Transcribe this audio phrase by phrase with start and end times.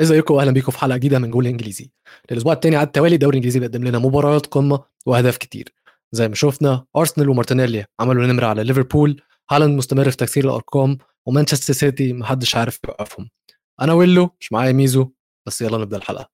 [0.00, 1.90] ازيكم واهلا بيكم في حلقة جديدة من جول انجليزي.
[2.32, 5.74] الأسبوع الثاني على التوالي الدوري الانجليزي بيقدم لنا مباريات قمة وأهداف كتير.
[6.12, 9.22] زي ما شفنا أرسنال ومارتينيلي عملوا نمرة على ليفربول.
[9.50, 13.30] هالاند مستمر في تكسير الأرقام ومانشستر سيتي محدش عارف يوقفهم.
[13.80, 15.10] أنا ويلو مش معايا ميزو
[15.46, 16.30] بس يلا نبدأ الحلقة.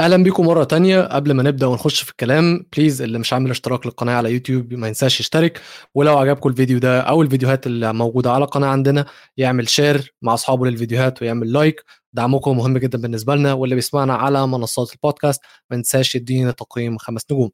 [0.00, 1.00] أهلا بيكم مرة تانية.
[1.00, 4.88] قبل ما نبدأ ونخش في الكلام please اللي مش عامل اشتراك للقناة على يوتيوب ما
[4.88, 5.60] ينساش يشترك.
[5.94, 10.66] ولو عجبكم الفيديو ده أو الفيديوهات اللي موجودة على القناه عندنا يعمل share مع أصحابه
[10.66, 13.52] للفيديوهات ويعمل like دعمكم مهم جدا بالنسبة لنا.
[13.52, 17.50] واللي بيسمعنا على منصات البودكاست ما ينساش يدينا تقييم خمس نجوم.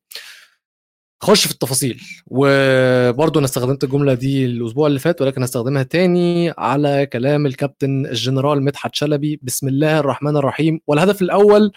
[1.22, 2.00] خش في التفاصيل.
[2.26, 8.62] وبرضه أنا استخدمت الجملة دي الأسبوع اللي فات ولكن هستخدمها تاني على كلام الكابتن الجنرال
[8.62, 9.40] مدحت شلبي.
[9.42, 10.80] بسم الله الرحمن الرحيم.
[10.86, 11.72] والهدف الأول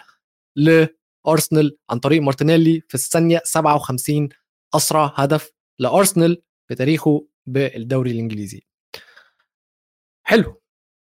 [0.56, 4.28] لأرسنال عن طريق مارتينيلي في الثانية 57
[4.74, 8.62] أسرع هدف لأرسنال في تاريخه بالدوري الإنجليزي.
[10.26, 10.60] حلو.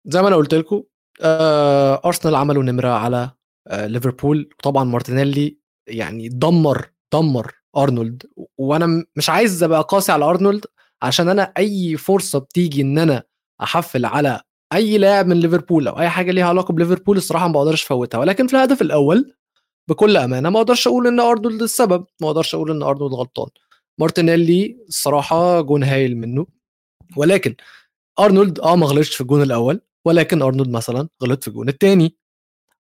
[0.06, 0.83] زي ما أنا قلت لكم
[1.22, 3.31] آه أرسنال عملوا نمرة على
[3.69, 4.50] آه ليفربول.
[4.59, 8.22] وطبعا مارتينيلي يعني دمر دمر أرنولد.
[8.59, 10.65] وأنا مش عايز أبقى قاسي على أرنولد
[11.03, 13.22] عشان أنا أي فرصة بتيجي إن أنا
[13.62, 14.41] أحفل على
[14.72, 18.18] أي لاعب من ليفربول أو أي حاجة ليها علاقة بليفربول الصراحة ما بقدرش أفوتها.
[18.18, 19.34] ولكن في الهدف الأول
[19.88, 23.48] بكل أمانة ما أقدرش أقول إن أرنولد السبب ما أقدرش أقول إن أرنولد غلطان.
[24.00, 26.46] مارتينيلي الصراحة جون هايل منه.
[27.16, 27.54] ولكن
[28.20, 32.16] أرنولد آه ما غلطش في الجون الأول ولكن أرنولد مثلا غلط في الجون الثاني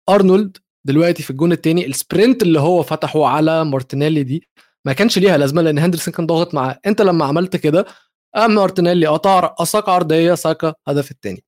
[0.08, 4.48] أرنولد دلوقتي في الجون الثاني ال sprint اللي هو فتحه على مارتينيلي دي
[4.86, 6.80] ما كانش ليها لازمة لأن هندرسون كان ضاغط معاه.
[6.86, 7.86] أنت لما عملت كده
[8.34, 11.44] قام مارتينيلي قطع رقصك عرضية ساكا هدف الثاني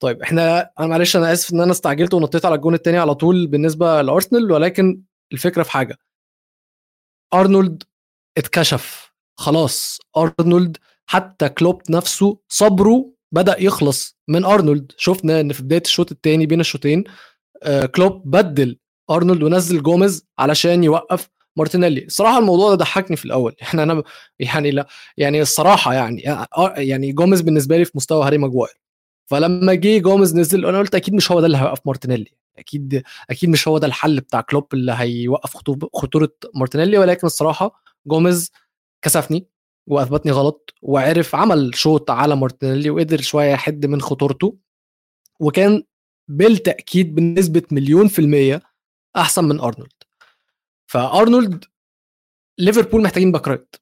[0.00, 3.46] طيب إحنا أنا معلش أنا آسف إن أنا استعجلت ونطيت على الجون الثاني على طول
[3.46, 5.02] بالنسبة لأرسنال ولكن
[5.32, 5.98] الفكرة في حاجة.
[7.34, 7.82] أرنولد
[8.38, 9.12] اتكشف.
[9.38, 14.92] خلاص أرنولد حتى كلوب نفسه صبره بدأ يخلص من أرنولد.
[14.96, 17.04] شفنا إن في بداية الشوط الثاني بين الشوطين
[17.62, 18.78] آه كلوب بدل
[19.10, 22.04] أرنولد ونزل جوميز علشان يوقف مارتينيلي.
[22.04, 23.56] الصراحة الموضوع ده ضحكني في الأول.
[23.62, 24.02] يعني أنا
[24.38, 26.22] يعني لا يعني الصراحة يعني
[26.76, 28.85] يعني جوميز بالنسبة لي في مستوى هاري ماجواير.
[29.26, 32.30] فلما جه جوميز نزل أنا قلت أكيد مش هو ده اللي هيوقف مارتينيلي.
[32.58, 35.56] أكيد أكيد مش هو ده الحل بتاع كلوب اللي هيوقف
[35.94, 36.98] خطورة مارتينيلي.
[36.98, 38.52] ولكن الصراحة جوميز
[39.02, 39.46] كسفني
[39.86, 44.56] وأثبتني غلط وعرف عمل شوط على مارتينيلي وقدر شوية يحد من خطورته.
[45.40, 45.82] وكان
[46.28, 48.62] بالتأكيد بنسبة مليون في المية
[49.16, 49.92] أحسن من أرنولد.
[50.86, 51.64] فأرنولد
[52.58, 53.76] ليفربول محتاجين back right.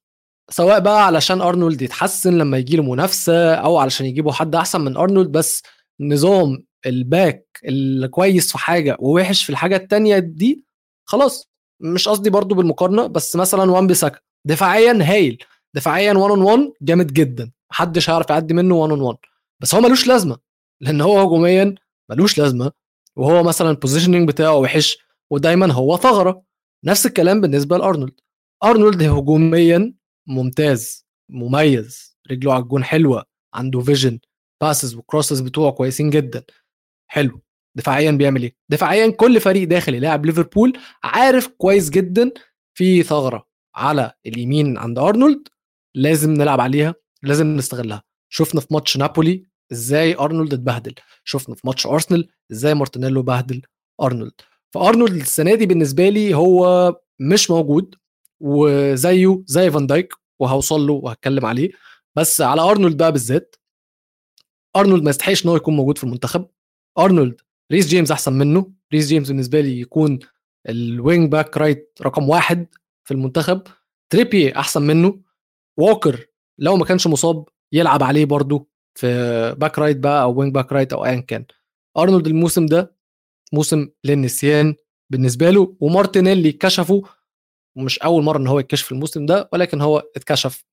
[0.50, 4.96] سواء بقى علشان أرنولد يتحسن لما يجي له منافسة أو علشان يجيبوا حد أحسن من
[4.96, 5.62] أرنولد بس
[6.00, 10.64] نظام ال back الكويس في حاجة ووحش في الحاجة التانية دي
[11.04, 11.48] خلاص.
[11.80, 15.44] مش قصدي برضو بالمقارنة بس مثلا وان بيساكا دفاعيا هايل
[15.74, 19.18] دفاعيا 1 on 1 جامد جدا محدش هيعرف يعدي منه 1 on 1
[19.62, 20.36] بس هو ملوش لازمة
[20.80, 21.74] لأن هو هجوميا
[22.10, 22.72] ملوش لازمة
[23.16, 24.98] وهو مثلا ال positioning بتاعه وحش
[25.30, 26.42] ودايما هو ثغرة.
[26.84, 28.20] نفس الكلام بالنسبة لأرنولد.
[28.64, 29.94] أرنولد هجوميا
[30.26, 33.24] ممتاز مميز رجله على الجون حلوة
[33.54, 34.18] عنده vision
[34.62, 36.44] passes و crosses بتوعه كويسين جدا.
[37.06, 37.40] حلو.
[37.76, 42.30] دفاعيا بيعمل إيه؟ دفاعيا كل فريق داخل يلاعب ليفربول عارف كويس جدا
[42.74, 45.48] في ثغرة على اليمين عند أرنولد
[45.94, 48.02] لازم نلعب عليها لازم نستغلها.
[48.28, 50.94] شفنا في ماتش نابولي إزاي أرنولد اتبهدل.
[51.24, 53.62] شفنا في ماتش أرسنال إزاي مارتينيلي بهدل
[54.02, 54.40] أرنولد.
[54.70, 57.94] فأرنولد السنة دي بالنسبة لي هو مش موجود
[58.44, 61.70] وزيه زي فان دايك وهوصل له وهتكلم عليه.
[62.16, 63.56] بس على أرنولد بقى بالذات
[64.76, 66.46] أرنولد ما يستحقش إن هو يكون موجود في المنتخب.
[66.98, 67.40] أرنولد
[67.72, 68.72] ريس جيمس أحسن منه.
[68.92, 70.18] ريس جيمس بالنسبة لي يكون
[70.68, 72.66] ال wing back right رقم واحد
[73.04, 73.62] في المنتخب.
[74.10, 75.20] تريبير أحسن منه.
[75.78, 76.26] ووكر
[76.58, 80.92] لو ما كانش مصاب يلعب عليه برضه في back right بقى أو wing back right
[80.92, 81.44] أو ايا كان.
[81.98, 82.96] أرنولد الموسم ده
[83.52, 84.74] موسم للنسيان
[85.10, 85.76] بالنسبة له.
[85.80, 87.02] ومارتينيلي كشفه
[87.76, 90.64] ومش أول مرة إن هو يتكشف الموسم ده ولكن هو اتكشف.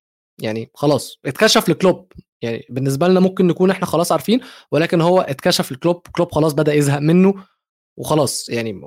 [0.42, 2.12] يعني خلاص اتكشف لكلوب.
[2.42, 6.74] يعني بالنسبة لنا ممكن نكون إحنا خلاص عارفين ولكن هو اتكشف لكلوب كلوب خلاص بدأ
[6.74, 7.34] يزهق منه
[8.00, 8.50] وخلاص.
[8.50, 8.82] يعني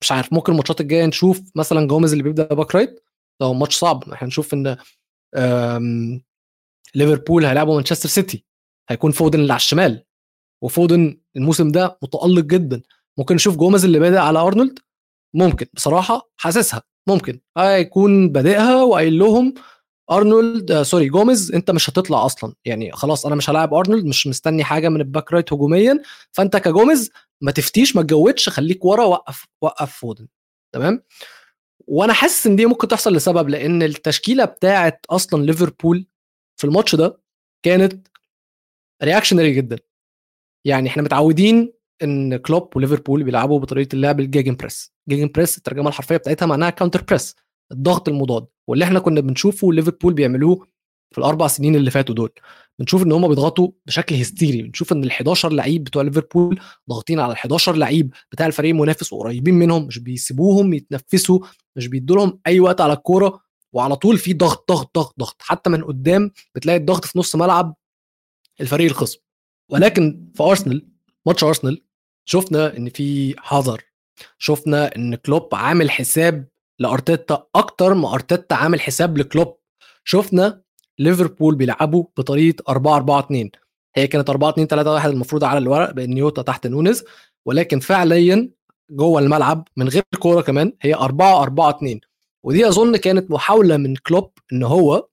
[0.00, 3.04] مش عارف ممكن الماتشات الجاية نشوف مثلا جوميز اللي بيبدأ back right.
[3.40, 4.10] ده ماتش صعب.
[4.12, 4.76] إحنا نشوف إن
[6.94, 8.44] ليفربول هيلعبوا مانشستر سيتي.
[8.90, 10.04] هيكون فودن اللي على الشمال.
[10.62, 12.82] وفودن الموسم ده متألق جدا.
[13.18, 14.78] ممكن نشوف جوميز اللي بادئ على أرنولد؟
[15.34, 15.66] ممكن.
[15.74, 16.82] بصراحة حاسسها.
[17.08, 17.40] ممكن.
[17.58, 19.54] هيكون بادئها وقايل لهم
[20.10, 22.54] أرنولد آه sorry جوميز أنت مش هتطلع أصلا.
[22.64, 26.02] يعني خلاص أنا مش هلاعب أرنولد مش مستني حاجة من ال back right هجوميا.
[26.32, 27.10] فأنت كجوميز
[27.40, 30.28] ما تفتيش ما تجودش خليك ورا وقف وقف فودن.
[30.74, 31.02] تمام؟
[31.86, 36.06] وأنا حاسس إن دي ممكن تحصل لسبب لأن التشكيلة بتاعه أصلا ليفربول
[36.56, 37.20] في الماتش ده
[37.62, 38.08] كانت
[39.04, 39.78] reactionary جدا.
[40.64, 41.72] يعني إحنا متعودين
[42.02, 44.92] إن كلوب وليفربول بيلعبوا بطريقة اللعب ال gegenpress.
[45.08, 47.36] gegenpress الترجمة الحرفية بتاعتها معناها counter press
[47.72, 48.46] الضغط المضاد.
[48.66, 50.66] واللي إحنا كنا بنشوفه ليفربول بيعملوه
[51.12, 52.30] في الأربع سنين اللي فاتوا دول.
[52.78, 54.62] بنشوف إن هم بيضغطوا بشكل هستيري.
[54.62, 56.60] بنشوف إن ال 11 لعيب بتوع ليفربول
[56.90, 61.38] ضاغطين على ال 11 لعيب بتاع الفريق المنافس وقريبين منهم مش بيسيبوهم يتنفسوا
[61.76, 63.40] مش بيدوا لهم أي وقت على الكورة
[63.72, 65.36] وعلى طول في ضغط ضغط ضغط ضغط.
[65.42, 67.74] حتى من قدام بتلاقي الضغط في نص ملعب
[68.60, 69.18] الفريق الخصم.
[69.70, 70.88] ولكن في أرسنال
[71.26, 71.82] ماتش أرسنال
[72.30, 73.82] شفنا إن في حذر
[74.38, 76.48] شفنا إن كلوب عامل حساب
[76.78, 79.56] لأرتيتا أكتر ما أرتيتا عامل حساب لكلوب
[80.04, 80.62] شفنا
[80.98, 83.50] ليفربول بيلعبوا بطريقة 4 4 2
[83.96, 87.04] هي كانت 4 2 3 1 المفروض على الورق بأن نيوتا تحت نونز
[87.46, 88.50] ولكن فعليا
[88.90, 92.00] جوه الملعب من غير كورة كمان هي 4 4 2
[92.44, 95.08] ودي أظن كانت محاولة من كلوب إن هو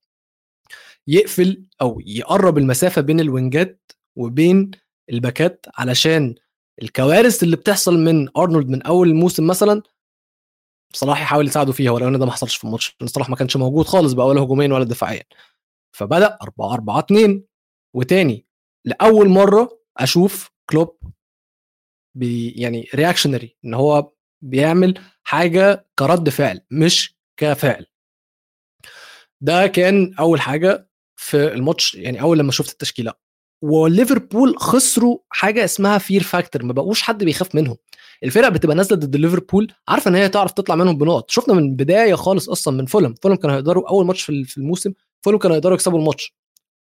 [1.08, 4.72] يقفل أو يقرب المسافة بين الوينجات وبين
[5.10, 6.36] الباكات علشان
[6.82, 9.82] الكوارث اللي بتحصل من أرنولد من أول الموسم مثلا
[10.94, 13.86] صلاح يحاول يساعده فيها ولو إن ده ما حصلش في الماتش صلاح ما كانش موجود
[13.86, 15.24] خالص بقى ولا هجوميا ولا دفاعيا.
[15.96, 17.44] فبدأ 4 4 2
[17.96, 18.46] وتاني
[18.86, 20.98] لأول مرة أشوف كلوب
[22.18, 24.12] بي يعني reactionary إن هو
[24.44, 27.86] بيعمل حاجة كرد فعل مش كفعل.
[29.42, 33.14] ده كان أول حاجة في الماتش يعني أول لما شفت التشكيلة.
[33.70, 37.78] وليفربول خسروا حاجة اسمها fear factor ما بقوش حد بيخاف منهم.
[38.24, 41.32] الفرق بتبقى نازلة ضد ليفربول عارفة إن هي تعرف تطلع منهم بنقط.
[41.32, 43.14] شفنا من البداية خالص أصلا من فولم.
[43.24, 44.94] فولم كانوا هيقدروا أول ماتش في الموسم
[45.26, 46.36] فولم كانوا هيقدروا يكسبوا الماتش.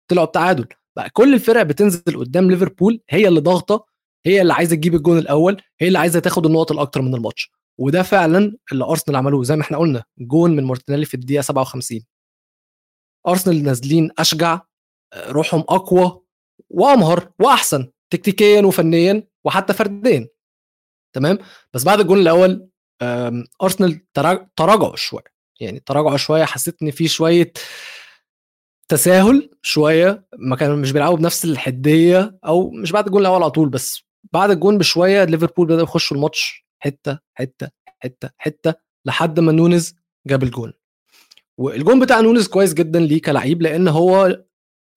[0.08, 0.66] طلعوا بتعادل.
[0.96, 3.86] بقى كل الفرق بتنزل قدام ليفربول هي اللي ضاغطة
[4.26, 7.50] هي اللي عايزة تجيب الجون الأول هي اللي عايزة تاخد النقط الأكتر من الماتش.
[7.78, 9.42] وده فعلا اللي أرسنال عملوه.
[9.44, 12.00] زي ما إحنا قلنا جون من مارتينيلي في الدقيقة 57
[13.28, 14.60] أرسنال نازلين أشجع
[15.28, 16.20] روحهم أقوى.
[16.70, 20.28] وأمهر وأحسن تكتيكيا وفنيا وحتى فرديا.
[21.12, 21.38] تمام؟
[21.74, 22.68] بس بعد الجون الأول
[23.62, 24.12] أرسنال
[24.56, 25.36] تراجعوا شوية.
[25.60, 27.52] يعني تراجعوا شوية حسيت إن في شوية
[28.88, 30.26] تساهل شوية.
[30.38, 34.50] ما كانوا مش بيلعبوا بنفس الحدية أو مش بعد الجون الأول على طول بس بعد
[34.50, 38.74] الجون بشوية ليفربول بدأوا يخشوا الماتش حتة حتة حتة حتة
[39.04, 39.94] لحد ما نونز
[40.26, 40.72] جاب الجون.
[41.58, 44.44] والجون بتاع نونز كويس جدا ليه كلعيب لأن هو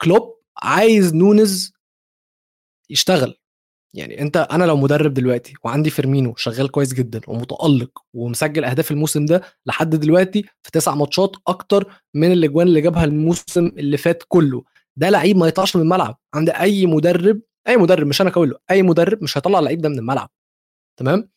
[0.02, 1.74] كلوب عايز نونز
[2.90, 3.36] يشتغل.
[3.94, 9.26] يعني انت أنا لو مدرب دلوقتي وعندي فيرمينو شغال كويس جدا ومتألق ومسجل أهداف الموسم
[9.26, 14.64] ده لحد دلوقتي في تسع ماتشات أكتر من الأجوان اللي جابها الموسم اللي فات كله
[14.96, 16.18] ده لعيب ما يطلعش من الملعب.
[16.34, 20.00] عند أي مدرب أي مدرب مش أنا كله أي مدرب مش هيطلع اللعيب ده من
[20.00, 20.30] الملعب.
[21.00, 21.30] تمام؟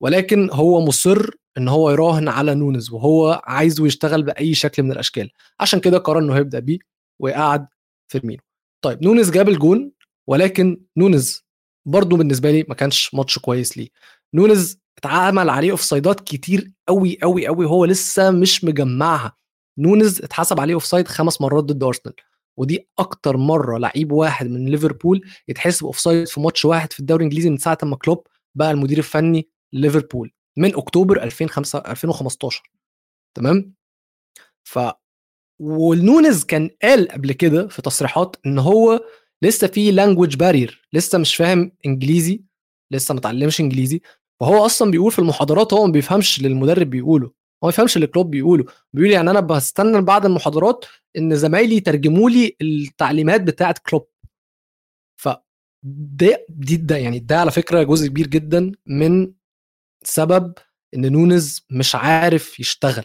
[0.00, 5.30] ولكن هو مصر إن هو يراهن على نونز وهو عايزه يشتغل بأي شكل من الأشكال.
[5.60, 6.78] عشان كده قرر إنه هيبدأ بيه
[7.20, 7.66] ويقعد
[8.08, 8.42] فيرمينو.
[8.82, 9.92] طيب نونز جاب الجون
[10.26, 11.46] ولكن نونز
[11.86, 13.88] برضه بالنسبة لي ما كانش ماتش كويس ليه.
[14.34, 19.36] نونز اتعمل عليه offside ات كتير قوي قوي قوي هو لسه مش مجمعها.
[19.78, 22.14] نونز اتحسب عليه offside خمس مرات ضد أرسنال
[22.56, 27.50] ودي أكتر مرة لعيب واحد من ليفربول يتحسب offside في ماتش واحد في الدوري الإنجليزي
[27.50, 32.62] من ساعة ما كلوب بقى المدير الفني ليفربول من أكتوبر 2005 2015
[33.34, 33.74] تمام؟
[34.64, 34.78] ف
[35.58, 39.00] ونونز كان قال قبل كده في تصريحات إن هو
[39.42, 42.42] لسه في language barrier لسه مش فاهم إنجليزي
[42.92, 44.00] لسه ما اتعلمش إنجليزي.
[44.40, 47.32] وهو أصلا بيقول في المحاضرات هو ما بيفهمش اللي المدرب بيقوله هو
[47.62, 48.64] ما بيفهمش اللي كلوب بيقوله.
[48.92, 50.84] بيقول يعني أنا بستنى بعد المحاضرات
[51.18, 54.08] إن زمايلي يترجموا لي التعليمات بتاعه كلوب.
[55.20, 55.28] ف
[55.82, 59.32] ده دي ده يعني ده على فكرة جزء كبير جدا من
[60.04, 60.54] سبب
[60.94, 63.04] إن نونز مش عارف يشتغل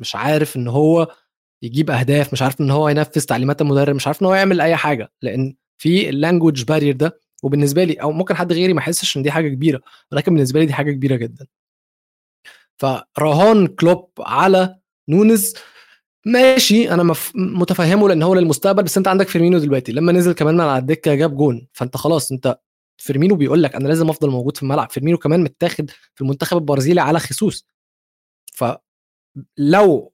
[0.00, 1.14] مش عارف إن هو
[1.62, 4.76] يجيب أهداف مش عارف إن هو ينفذ تعليمات المدرب مش عارف إن هو يعمل أي
[4.76, 5.12] حاجة.
[5.22, 9.22] لأن في ال language barrier ده وبالنسبة لي أو ممكن حد غيري ما يحسش إن
[9.22, 9.80] دي حاجة كبيرة
[10.12, 11.46] ولكن بالنسبة لي دي حاجة كبيرة جدا.
[12.78, 15.54] فرهان كلوب على نونز
[16.26, 17.32] ماشي أنا مف...
[17.34, 19.92] متفهمه لأن هو للمستقبل بس أنت عندك فيرمينو دلوقتي.
[19.92, 21.68] لما نزل كمان على الدكة جاب جون.
[21.72, 22.60] فأنت خلاص أنت
[22.98, 24.90] فيرمينو بيقول لك أنا لازم أفضل موجود في الملعب.
[24.90, 27.66] فيرمينو كمان متاخد في المنتخب البرازيلي على خصوص
[28.54, 30.12] فلو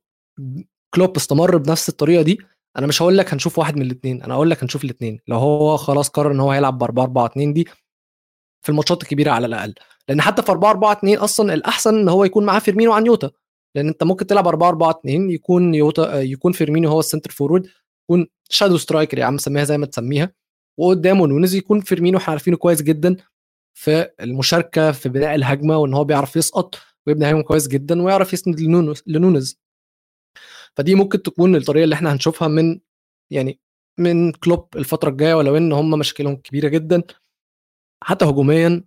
[0.95, 2.39] كلوب استمر بنفس الطريقة دي
[2.79, 5.77] أنا مش هقول لك هنشوف واحد من الاثنين أنا هقول لك هنشوف الاثنين لو هو
[5.77, 7.69] خلاص قرر إن هو هيلعب ب 4 4 2 دي
[8.63, 9.75] في الماتشات الكبيرة على الأقل.
[10.09, 13.31] لأن حتى في 4 4 2 أصلا الأحسن إن هو يكون معاه فيرمينو عن يوتا
[13.75, 17.67] لأن أنت ممكن تلعب 4 4 2 يكون يوتا يكون فيرمينيو هو ال centre forward
[18.05, 20.33] يكون shadow striker يا عم سميها زي ما تسميها.
[20.79, 23.17] وقدامه نونيز يكون فيرمينو إحنا عارفينه كويس جدا
[23.75, 26.75] في المشاركة في بناء الهجمة وإن هو بيعرف يسقط
[27.07, 28.61] ويبني هجمة كويس جدا ويعرف يسند
[29.07, 29.62] لنونز
[30.79, 32.81] فدي ممكن تكون الطريقة اللي إحنا هنشوفها من
[33.31, 33.61] يعني
[33.99, 37.03] من كلوب الفترة الجاية ولو إن هم مشاكلهم كبيرة جدا.
[38.05, 38.85] حتى هجوميا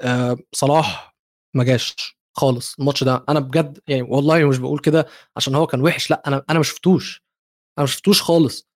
[0.00, 1.16] آه صلاح
[1.54, 3.24] ما جاش خالص الماتش ده.
[3.28, 5.06] أنا بجد يعني والله مش بقول كده
[5.36, 7.24] عشان هو كان وحش لا أنا أنا ما شفتوش.
[7.78, 8.68] أنا ما شفتوش خالص.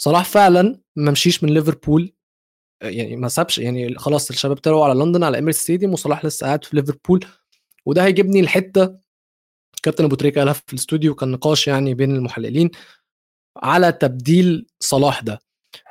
[0.00, 2.12] صلاح فعلا ما مشيش من ليفربول.
[2.82, 6.64] يعني ما سابش يعني خلاص الشباب طلعوا على لندن على Emirates Stadium وصلاح لسه قاعد
[6.64, 7.24] في ليفربول.
[7.86, 8.98] وده هيجيبني لحتة
[9.82, 12.70] كابتن أبو تريكة قالها في الاستوديو كان نقاش يعني بين المحللين
[13.62, 15.40] على تبديل صلاح ده.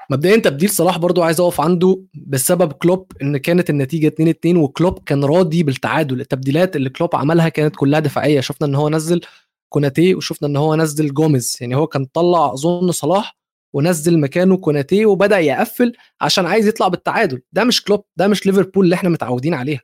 [0.10, 5.00] مبدئيا تبديل صلاح برضو عايز أقف عنده بسبب كلوب إن كانت النتيجة 2 2 وكلوب
[5.03, 6.21] كان راضي بالتعادل.
[6.21, 8.39] التبديلات اللي كلوب عملها كانت كلها دفاعية.
[8.41, 9.21] شفنا إن هو نزل
[9.69, 11.57] كوناتي وشفنا إن هو نزل جوميز.
[11.62, 13.38] يعني هو كان طلع أظن صلاح
[13.74, 17.41] ونزل مكانه كوناتي وبدأ يقفل عشان عايز يطلع بالتعادل.
[17.51, 19.81] ده مش كلوب ده مش ليفربول اللي إحنا متعودين عليها.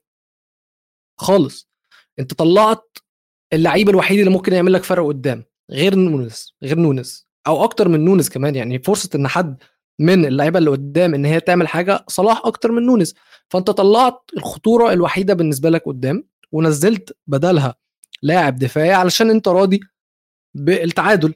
[1.19, 1.69] خالص.
[2.19, 2.97] أنت طلعت
[3.53, 8.05] اللعيب الوحيد اللي ممكن يعمل لك فرق قدام غير نونس غير نونس أو أكتر من
[8.05, 9.63] نونس كمان يعني فرصة إن حد
[9.99, 13.15] من اللعيبة اللي قدام إن هي تعمل حاجة صلاح أكتر من نونس
[13.49, 17.75] فأنت طلعت الخطورة الوحيدة بالنسبة لك قدام ونزلت بدلها
[18.21, 19.79] لاعب دفاعي علشان أنت راضي
[20.55, 21.33] بالتعادل.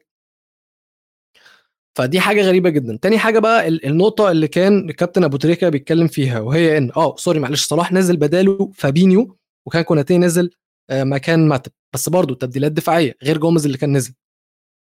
[1.98, 3.00] فدي حاجة غريبة جدا.
[3.02, 7.40] تاني حاجة بقى النقطة اللي كان الكابتن أبو تريكة بيتكلم فيها وهي إن آه sorry
[7.40, 10.52] معلش صلاح نزل بداله فابينيو وكان كوناتي نزل
[10.90, 11.72] آه، مكان ماتب.
[11.94, 14.14] بس برضه تبديلات دفاعية غير جوميز اللي كان نزل.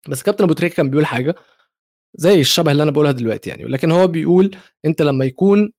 [0.09, 1.35] بس كابتن أبو تريكة كان بيقول حاجة
[2.15, 5.73] زي الشبه اللي أنا بقولها دلوقتي يعني ولكن هو بيقول أنت لما يكون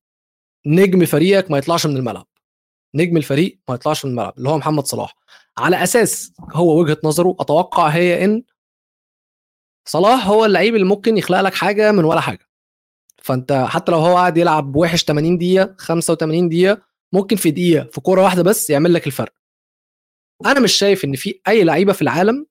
[0.68, 2.28] نجم فريقك ما يطلعش من الملعب.
[2.96, 5.16] نجم الفريق ما يطلعش من الملعب اللي هو محمد صلاح.
[5.58, 8.44] على أساس هو وجهة نظره أتوقع هي إن
[9.86, 12.48] صلاح هو اللعيب اللي ممكن يخلق لك حاجة من ولا حاجة.
[13.24, 16.82] فأنت حتى لو هو قاعد يلعب وحش 80 دقيقة 85 دقيقة
[17.14, 19.34] ممكن في دقيقة في كورة واحدة بس يعمل لك الفرق.
[20.46, 22.46] أنا مش شايف إن في أي لعيبة في العالم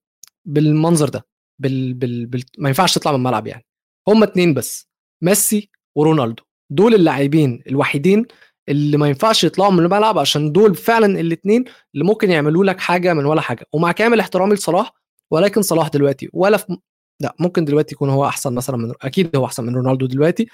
[0.45, 1.27] بالمنظر ده
[1.59, 1.95] بال...
[1.95, 2.27] بال...
[2.27, 2.45] بال...
[2.59, 3.67] ما ينفعش تطلع من الملعب يعني.
[4.09, 4.89] هم اتنين بس
[5.23, 6.43] ميسي ورونالدو.
[6.71, 8.27] دول اللاعبين الوحيدين
[8.69, 11.65] اللي ما ينفعش يطلعوا من الملعب عشان دول فعلا الاثنين
[11.95, 13.67] اللي ممكن يعملوا لك حاجة من ولا حاجة.
[13.73, 14.93] ومع كامل احترامي لصلاح
[15.31, 16.79] ولكن صلاح دلوقتي ولا في
[17.21, 20.47] لا ممكن دلوقتي يكون هو أحسن مثلا من أكيد هو أحسن من رونالدو دلوقتي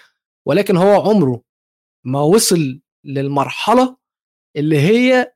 [0.47, 1.43] ولكن هو عمره
[2.05, 3.97] ما وصل للمرحلة
[4.57, 5.33] اللي هي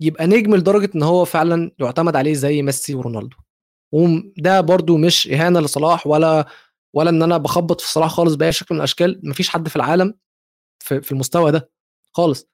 [0.00, 3.36] يبقى نجم لدرجة إن هو فعلا يعتمد عليه زي ميسي ورونالدو.
[3.92, 6.46] وده برضو مش إهانة لصلاح ولا
[6.94, 9.20] ولا إن أنا بخبط في صلاح خالص بأي شكل من الأشكال.
[9.24, 10.14] مفيش حد في العالم
[10.78, 11.70] في, في المستوى ده
[12.12, 12.48] خالص.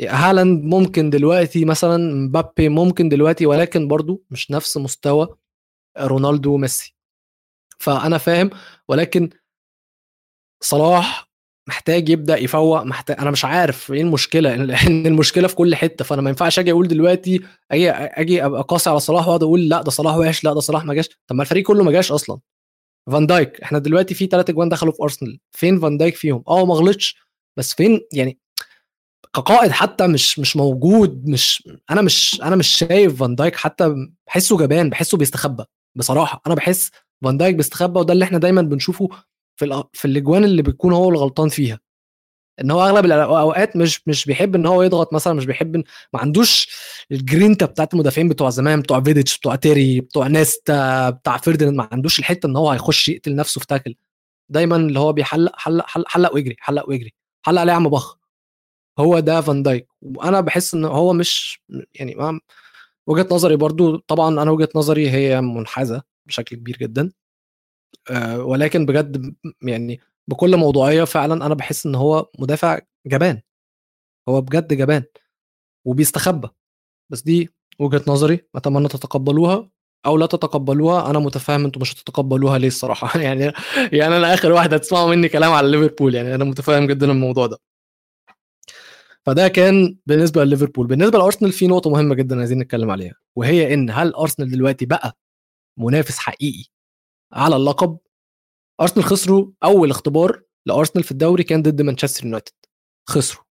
[0.00, 5.36] هالاند ممكن دلوقتي مثلا مبابي ممكن دلوقتي ولكن برضو مش نفس مستوى
[5.98, 6.96] رونالدو وميسي.
[7.78, 8.50] فأنا فاهم
[8.88, 9.30] ولكن
[10.62, 11.25] صلاح
[11.68, 14.54] محتاج يبدأ يفوق محتاج أنا مش عارف إيه المشكلة
[14.86, 18.90] إن المشكلة في كل حتة فأنا ما ينفعش أجي أقول دلوقتي أجي أجي أبقى قاسي
[18.90, 21.08] على صلاح وأقعد أقول لأ ده صلاح وحش لأ ده صلاح ما جاش.
[21.26, 22.38] طب ما الفريق كله ما جاش أصلا.
[23.12, 26.66] فان دايك إحنا دلوقتي في ثلاث اجوان دخلوا في أرسنال فين فان دايك فيهم؟ آه
[26.66, 27.16] ما غلطش
[27.58, 28.38] بس فين يعني
[29.34, 33.94] كقائد حتى مش مش موجود مش أنا مش أنا مش شايف فان دايك حتى
[34.26, 35.64] بحسه جبان بحسه بيستخبى
[35.96, 36.42] بصراحة.
[36.46, 36.90] أنا بحس
[37.24, 39.08] فان دايك بيستخبى وده اللي إحنا دايما بنشوفه
[39.56, 41.80] في في الأجوان اللي بيكون هو الغلطان فيها.
[42.60, 45.76] إن هو أغلب الاوقات مش مش بيحب إن هو يضغط مثلا مش بيحب
[46.14, 46.68] ما عندوش
[47.12, 52.18] الجرينتا بتاعت المدافعين بتوع زمان بتوع فيديتش بتوع تيري بتوع نيستا بتاع فيرديناند ما عندوش
[52.18, 53.94] الحتة إن هو هيخش يقتل نفسه في tackle.
[54.50, 57.14] دايما اللي هو بيحلق حلق حلق, حلق ويجري حلق ويجري
[57.46, 58.18] حلق عليه يا عم بخ.
[58.98, 59.88] هو ده فان دايك.
[60.02, 61.60] وأنا بحس إن هو مش
[61.94, 62.16] يعني
[63.06, 67.12] وجهة نظري برضو طبعا أنا وجهة نظري هي منحازة بشكل كبير جدا.
[68.38, 73.40] ولكن بجد يعني بكل موضوعية فعلا أنا بحس إن هو مدافع جبان.
[74.28, 75.04] هو بجد جبان
[75.86, 76.48] وبيستخبى.
[77.10, 77.50] بس دي
[77.80, 79.70] وجهة نظري أتمنى تتقبلوها
[80.06, 81.10] أو لا تتقبلوها.
[81.10, 83.20] أنا متفاهم أنتم مش هتتقبلوها ليه الصراحة.
[83.26, 83.52] يعني
[83.92, 86.14] يعني أنا آخر واحد هتسمعوا مني كلام على ليفربول.
[86.14, 87.58] يعني أنا متفاهم جدا الموضوع ده.
[89.26, 90.86] فده كان بالنسبة لليفربول.
[90.86, 95.16] بالنسبة لأرسنال في نقطة مهمة جدا عايزين نتكلم عليها وهي إن هل أرسنال دلوقتي بقى
[95.78, 96.64] منافس حقيقي؟
[97.36, 97.98] على اللقب.
[98.80, 102.52] أرسنال خسروا أول اختبار لأرسنال في الدوري كان ضد مانشستر يونايتد.
[103.08, 103.44] خسروا.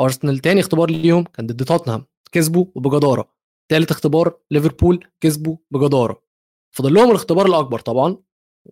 [0.00, 3.34] أرسنال تاني اختبار ليهم كان ضد توتنهام كسبوا وبجداره
[3.68, 6.22] تالت اختبار ليفربول كسبوا بجدارة.
[6.70, 8.16] فضل لهم الاختبار الأكبر طبعا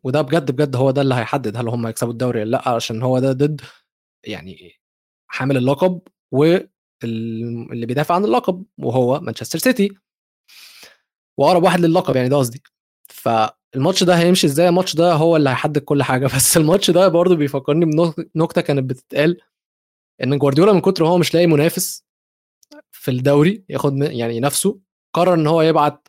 [0.05, 3.19] وده بجد بجد هو ده اللي هيحدد هل هم هيكسبوا الدوري ولا لأ عشان هو
[3.19, 3.61] ده ضد
[4.25, 4.73] يعني
[5.27, 6.01] حامل اللقب
[6.33, 9.91] واللي بيدافع عن اللقب وهو مانشستر سيتي.
[11.39, 12.63] وأقرب واحد للقب يعني ده قصدي.
[13.73, 16.27] فالماتش ده هيمشي إزاي؟ الماتش ده هو اللي هيحدد كل حاجة.
[16.37, 17.85] بس الماتش ده برضه بيفكرني
[18.35, 19.41] بنكته كانت بتتقال
[20.23, 22.05] إن جوارديولا من كتر هو مش لاقي منافس
[22.91, 24.81] في الدوري ياخد يعني نفسه
[25.15, 26.09] قرر إن هو يبعت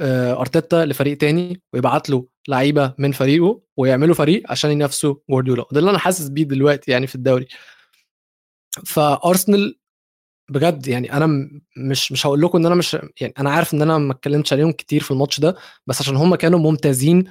[0.00, 5.64] آه، أرتيتا لفريق تاني ويبعت له لعيبة من فريقه ويعملوا فريق عشان ينافسوا جوارديولا.
[5.72, 7.48] ده اللي أنا حاسس بيه دلوقتي يعني في الدوري.
[8.86, 9.78] فأرسنال
[10.50, 13.98] بجد يعني أنا مش مش هقول لكم إن أنا مش يعني أنا عارف إن أنا
[13.98, 17.24] ما اتكلمتش عليهم كتير في الماتش ده بس عشان هم كانوا ممتازين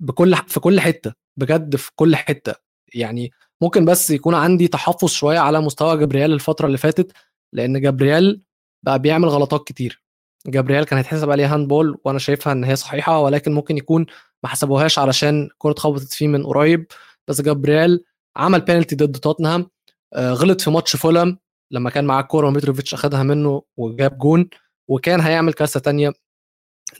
[0.00, 2.54] بكل في كل حتة بجد في كل حتة.
[2.94, 3.30] يعني
[3.62, 7.12] ممكن بس يكون عندي تحفظ شوية على مستوى جبريال الفترة اللي فاتت
[7.52, 8.42] لأن جبريال
[8.82, 10.02] بقى بيعمل غلطات كتير.
[10.46, 14.06] جابرييل كان هيتحسب عليه handball وأنا شايفها إن هي صحيحة ولكن ممكن يكون
[14.42, 16.86] ما حسبوهاش علشان كرة خبطت فيه من قريب.
[17.28, 18.04] بس جابرييل
[18.36, 19.66] عمل بينالتي ضد توتنهام
[20.14, 21.38] آه، غلط في ماتش فولام
[21.70, 24.48] لما كان معاه الكورة ومتروفيتش أخدها منه وجاب جون
[24.88, 26.12] وكان هيعمل كارثة تانية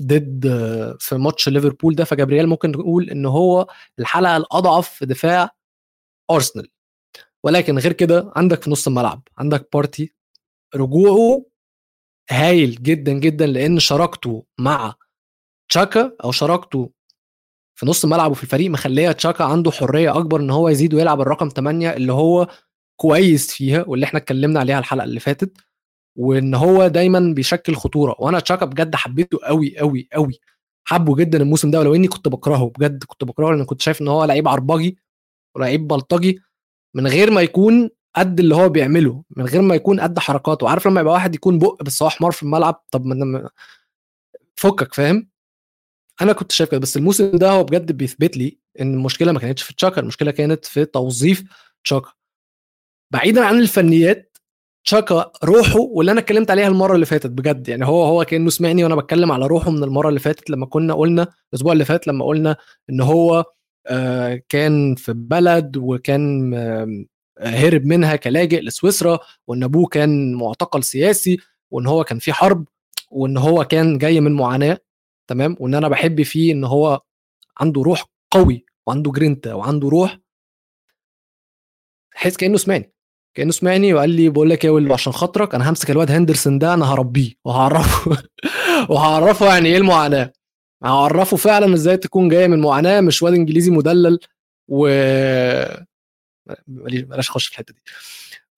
[0.03, 2.05] ضد آه، في ماتش ليفربول ده.
[2.05, 3.67] فجابرييل ممكن نقول إن هو
[3.99, 5.51] الحلقة الأضعف في دفاع
[6.31, 6.69] أرسنال.
[7.45, 10.15] ولكن غير كده عندك في نص الملعب عندك بارتي
[10.75, 11.45] رجوعه
[12.31, 14.95] هايل جدا جدا لأن شراكته مع
[15.69, 16.91] تشاكا أو شراكته
[17.75, 21.49] في نص ملعبه في الفريق مخلية تشاكا عنده حرية أكبر إن هو يزيد ويلعب الرقم
[21.49, 22.49] 8 اللي هو
[23.01, 25.53] كويس فيها واللي إحنا اتكلمنا عليها الحلقة اللي فاتت
[26.17, 28.17] وإن هو دايما بيشكل خطورة.
[28.19, 30.41] وأنا تشاكا بجد حبيته قوي قوي قوي
[30.85, 34.09] حبه جدا الموسم ده ولو إني كنت بكرهه بجد كنت بكرهه لأن كنت شايف إن
[34.09, 34.99] هو لعيب عربجي
[35.57, 36.41] ولعيب بلطجي
[36.95, 40.69] من غير ما يكون قد اللي هو بيعمله من غير ما يكون قد حركاته.
[40.69, 43.49] عارف لما يبقى واحد يكون بق بس هو حمار في الملعب؟ طب من
[44.57, 45.29] فكك فاهم؟
[46.23, 46.81] أنا كنت شايف كده.
[46.81, 50.65] بس الموسم ده هو بجد بيثبت لي إن المشكلة ما كانتش في تشاكا المشكلة كانت
[50.65, 51.45] في توظيف
[51.85, 52.13] تشاكا.
[53.11, 54.37] بعيدا عن الفنيات
[54.85, 57.69] تشاكا روحه واللي أنا اتكلمت عليها المرة اللي فاتت بجد.
[57.69, 60.95] يعني هو هو كأنه سمعني وأنا بتكلم على روحه من المرة اللي فاتت لما كنا
[60.95, 62.57] قلنا الأسبوع اللي فات لما قلنا
[62.91, 63.45] إن هو
[63.87, 66.55] آه، كان في بلد وكان
[67.41, 71.39] هرب منها كلاجئ لسويسرا وإن أبوه كان معتقل سياسي
[71.71, 72.69] وإن هو كان في حرب
[73.11, 74.79] وإن هو كان جاي من معاناة
[75.31, 77.01] تمام؟ وإن أنا بحب فيه إن هو
[77.61, 80.19] عنده روح قوي وعنده جرينتا وعنده روح
[82.15, 82.93] حس كأنه سمعني.
[83.35, 86.85] كأنه سمعني وقال لي بقول لك إيه عشان خاطرك أنا همسك الواد هندرسون ده أنا
[86.93, 88.23] هربيه وهعرفه
[88.91, 90.33] وهعرفه يعني إيه المعاناة
[90.85, 94.19] هعرفه فعلا إزاي تكون جاية من معاناة مش واد إنجليزي مدلل
[94.69, 94.89] و
[96.67, 97.83] بلاش اخش في الحتة دي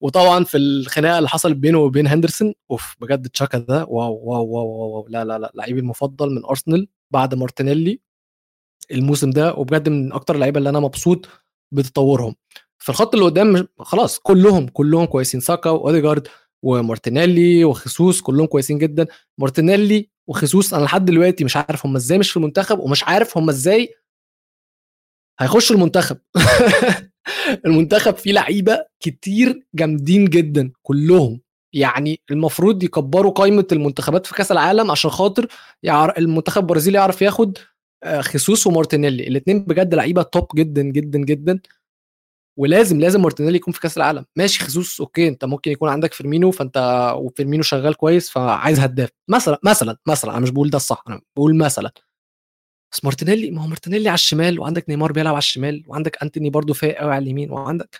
[0.01, 4.67] وطبعا في الخناقة اللي حصلت بينه وبين هندرسون أوف بجد تشاكا ده wow wow wow,
[4.67, 5.07] wow.
[5.09, 7.99] لا لا لا لعيبي المفضل من أرسنال بعد مارتينيلي
[8.91, 11.29] الموسم ده وبجد من أكتر اللعيبة اللي أنا مبسوط
[11.71, 12.35] بتطورهم
[12.83, 16.27] في الخط اللي قدام خلاص كلهم كلهم كويسين ساكا وأوديجارد
[16.63, 19.07] ومارتينيلي وخيسوس كلهم كويسين جدا.
[19.37, 23.49] مارتينيلي وخيسوس أنا لحد دلوقتي مش عارف هم إزاي مش في المنتخب ومش عارف هم
[23.49, 23.95] إزاي
[25.39, 26.17] هيخشوا المنتخب.
[27.65, 31.41] المنتخب فيه لعيبة كتير جامدين جدا كلهم.
[31.73, 35.47] يعني المفروض يكبروا قائمة المنتخبات في كأس العالم عشان خاطر
[35.83, 36.17] يعر...
[36.17, 37.57] المنتخب البرازيلي يعرف ياخد
[38.03, 39.27] آه، خيسوس ومارتينيلي.
[39.27, 41.59] الاثنين بجد لعيبة top جدا جدا جدا.
[42.57, 44.25] ولازم لازم مارتينيلي يكون في كأس العالم.
[44.35, 46.77] ماشي خيسوس okay أنت ممكن يكون عندك فيرمينو فأنت
[47.17, 49.09] وفيرمينو شغال كويس فعايز هداف.
[49.29, 51.91] مثلا مثلا مثلا أنا مش بقول ده الصح أنا بقول مثلا.
[52.91, 56.73] بس مارتينيلي ما هو مارتينيلي على الشمال وعندك نيمار بيلعب على الشمال وعندك أنتوني برضو
[56.73, 57.99] فايق قوي على اليمين وعندك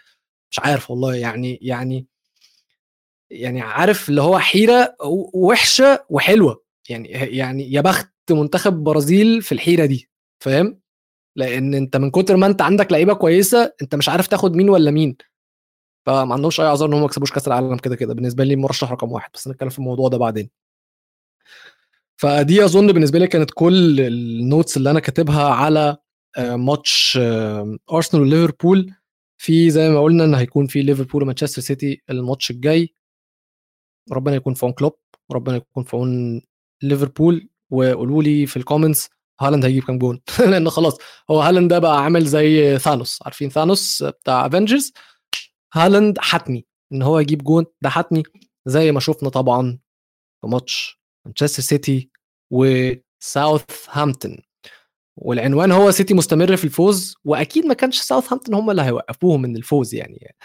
[0.51, 2.07] مش عارف والله يعني يعني
[3.31, 4.95] يعني عارف اللي هو حيرة
[5.33, 6.63] وحشة وحلوة.
[6.89, 10.09] يعني يعني يا بخت منتخب برازيل في الحيرة دي
[10.43, 10.82] فاهم؟
[11.35, 14.91] لأن أنت من كتر ما أنت عندك لعيبة كويسة أنت مش عارف تاخد مين ولا
[14.91, 15.17] مين.
[16.05, 18.13] فما عندهمش أي أعذار إن هم ما يكسبوش كأس العالم كده كده.
[18.13, 19.29] بالنسبة لي مرشح رقم واحد.
[19.33, 20.49] بس نتكلم في الموضوع ده بعدين.
[22.15, 25.97] فدي أظن بالنسبة لي كانت كل ال notes اللي أنا كاتبها على
[26.37, 28.93] آه، ماتش آه، أرسنال وليفربول
[29.37, 32.95] في زي ما قلنا إن هيكون في ليفربول ومانشستر سيتي الماتش الجاي.
[34.11, 34.97] ربنا يكون في عون كلوب
[35.29, 36.41] وربنا يكون في عون
[36.83, 37.49] ليفربول.
[37.71, 39.09] وقولوا لي في ال comments
[39.41, 40.97] هالاند هيجيب كام جون؟ لأن خلاص
[41.31, 43.19] هو هالاند ده بقى عامل زي ثانوس.
[43.25, 44.93] عارفين ثانوس بتاع Avengers
[45.73, 48.23] هالاند حتمي إن هو يجيب جون ده حتمي.
[48.65, 49.79] زي ما شفنا طبعا
[50.41, 52.09] في ماتش مانشستر سيتي
[52.51, 54.37] وساوثهامبتون
[55.17, 59.95] والعنوان هو سيتي مستمر في الفوز وأكيد ما كانش ساوثهامبتون هم اللي هيوقفوهم من الفوز
[59.95, 60.35] يعني.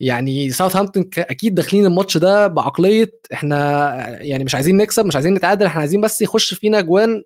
[0.00, 5.66] يعني ساوثهامبتون أكيد داخلين الماتش ده بعقلية إحنا يعني مش عايزين نكسب مش عايزين نتعادل
[5.66, 7.22] إحنا عايزين بس يخش فينا اجوان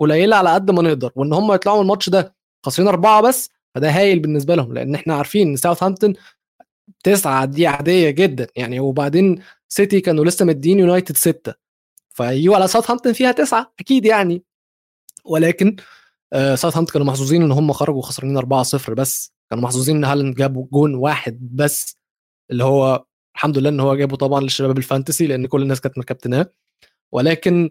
[0.00, 3.90] قليلة على قد ما نقدر وإن هم يطلعوا من الماتش ده خاسرين أربعة بس فده
[3.90, 6.14] هايل بالنسبة لهم لأن إحنا عارفين إن ساوثهامبتون
[7.04, 11.54] تسعة دي عادية جدا يعني وبعدين سيتي كانوا لسه مدين يونايتد ستة.
[12.10, 14.42] فيجوا على ساوثهامبتون فيها تسعة؟ أكيد يعني.
[15.24, 15.76] ولكن
[16.32, 19.32] آه ساوثهامبتون كانوا محظوظين إن هم خرجوا خسرانين 4-0 بس.
[19.50, 21.96] كانوا محظوظين إن هالاند جابوا جون واحد بس
[22.50, 23.04] اللي هو
[23.36, 26.46] الحمد لله إن هو جابه طبعا للشباب ال fantasy لأن كل الناس كانت مكابتناه.
[27.12, 27.70] ولكن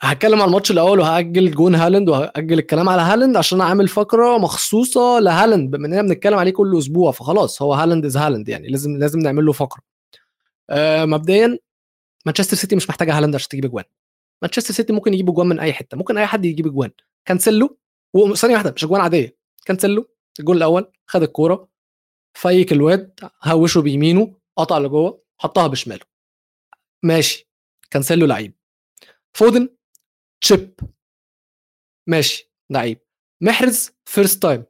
[0.00, 5.18] هتكلم على الماتش الأول وهأجل جون هالاند وهأجل الكلام على هالاند عشان أعمل فقرة مخصوصة
[5.18, 9.18] لهالاند بما إننا بنتكلم عليه كل أسبوع فخلاص هو هالاند is هالاند يعني لازم لازم
[9.18, 9.82] نعمل له فقرة.
[10.70, 11.58] أه مبدئيا
[12.26, 13.84] مانشستر سيتي مش محتاجة هالاند عشان تجيب اجوان
[14.42, 16.90] مانشستر سيتي ممكن يجيب اجوان من أي حتة ممكن أي حد يجيب اجوان
[17.24, 17.78] كانسلو
[18.14, 19.36] وثانيه واحدة مش اجوان عادية.
[19.66, 20.08] كانسلو
[20.40, 21.68] الجول الأول خد الكورة
[22.34, 26.04] fake الواد هوشه بيمينه قطع لجوه حطها بشماله.
[27.02, 27.48] ماشي.
[27.90, 28.54] كانسلو لعيب.
[29.32, 29.68] فودن
[30.40, 30.80] chip
[32.08, 33.00] ماشي لعيب.
[33.42, 34.64] محرز first time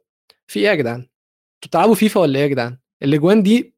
[0.47, 3.75] في إيه يا جدعان؟ أنتوا بتلعبوا فيفا ولا إيه يا جدعان؟ الأجوان دي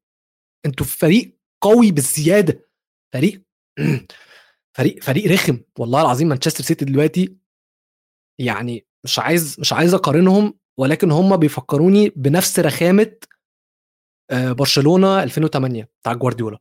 [0.66, 2.70] أنتوا فريق قوي بالزياده
[3.14, 3.42] فريق
[4.78, 5.60] فريق فريق رخم.
[5.80, 7.38] والله العظيم مانشستر سيتي دلوقتي
[8.40, 13.16] يعني مش عايز مش عايز أقارنهم ولكن هم بيفكروني بنفس رخامة
[14.32, 16.60] آه، برشلونة 2008 بتاع جوارديولا.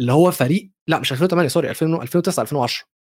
[0.00, 2.95] اللي هو فريق لا مش 2008 سوري 2009 2010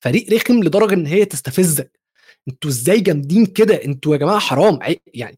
[0.00, 2.00] فريق رخم لدرجة إن هي تستفزك.
[2.48, 4.78] أنتوا إزاي جامدين كده؟ أنتوا يا جماعة حرام.
[5.14, 5.36] يعني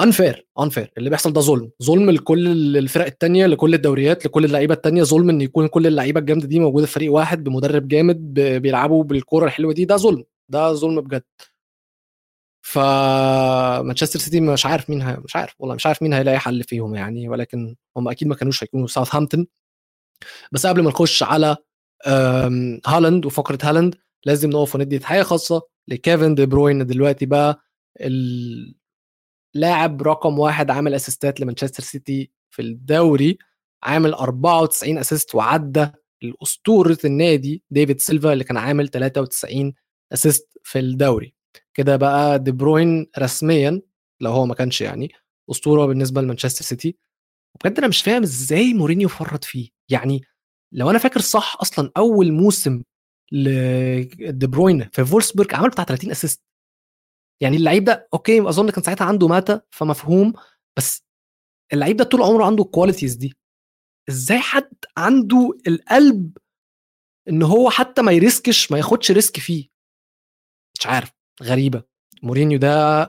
[0.00, 1.70] unfair unfair اللي بيحصل ده ظلم.
[1.82, 5.02] ظلم لكل الفرق التانية لكل الدوريات لكل اللعيبة التانية.
[5.02, 9.46] ظلم إن يكون كل اللعيبة الجامدة دي موجودة في فريق واحد بمدرب جامد بيلعبوا بالكورة
[9.46, 9.84] الحلوة دي.
[9.84, 10.24] ده ظلم.
[10.48, 11.22] ده ظلم بجد.
[12.62, 12.78] ف
[13.82, 15.54] مانشستر سيتي مش عارف مين مش عارف.
[15.58, 17.28] والله مش عارف مين هيلاقي حل فيهم يعني.
[17.28, 19.46] ولكن هم أكيد ما كانوش هيكونوا ساوثهامبتون.
[20.52, 21.56] بس قبل ما نخش على
[22.86, 23.94] هالاند وفقرة هالاند
[24.26, 27.60] لازم نقف وندي تحية خاصة لكيفن دي بروين دلوقتي بقى
[29.54, 33.38] اللاعب رقم واحد عامل أسيستات لمانشستر سيتي في الدوري
[33.82, 35.86] عامل 94 assist وعدى
[36.22, 39.72] الاسطوره النادي ديفيد سيلفا اللي كان عامل 93
[40.12, 41.34] assist في الدوري.
[41.74, 43.82] كده بقى دي بروين رسميا
[44.20, 45.10] لو هو ما كانش يعني
[45.50, 46.96] أسطورة بالنسبة لمانشستر سيتي.
[47.54, 49.68] وبجد أنا مش فاهم إزاي مورينيو فرط فيه.
[49.88, 50.20] يعني
[50.72, 52.82] لو أنا فاكر صح أصلا أول موسم
[53.32, 56.42] لدي بروين في فولسبورج عمل بتاع 30 assist
[57.42, 60.32] يعني اللعيب ده okay أظن كان ساعتها عنده ماتا فمفهوم
[60.78, 61.02] بس
[61.72, 63.34] اللعيب ده طول عمره عنده ال qualities دي.
[64.08, 66.38] إزاي حد عنده القلب
[67.28, 69.68] إن هو حتى ما يريسكش ما ياخدش risk فيه؟
[70.78, 71.10] مش عارف
[71.42, 71.82] غريبة.
[72.22, 73.02] مورينيو ده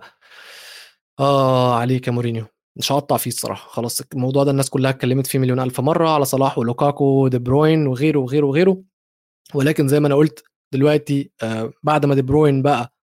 [1.19, 2.45] آه عليك يا مورينيو.
[2.77, 3.69] مش هقطع فيه الصراحة.
[3.69, 7.87] خلاص الموضوع ده الناس كلها اتكلمت فيه مليون ألف مرة على صلاح ولوكاكو ودي بروين
[7.87, 8.83] وغيره وغيره وغيره.
[9.53, 12.93] ولكن زي ما أنا قلت دلوقتي آه بعد ما دي بروين بقى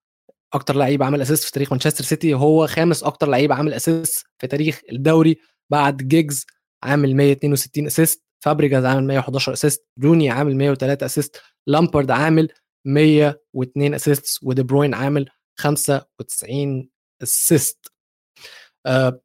[0.53, 4.47] أكتر لعيب عمل assist في تاريخ مانشستر سيتي هو خامس أكتر لعيب عمل assist في
[4.47, 5.37] تاريخ الدوري
[5.71, 6.45] بعد جيجز
[6.83, 12.49] عامل 162 assist فابريجاز عامل 111 assist روني عامل 103 assist لامبارد عامل
[12.85, 15.29] 102 assist ودي بروين عامل
[15.59, 16.89] 95
[17.23, 17.91] assist.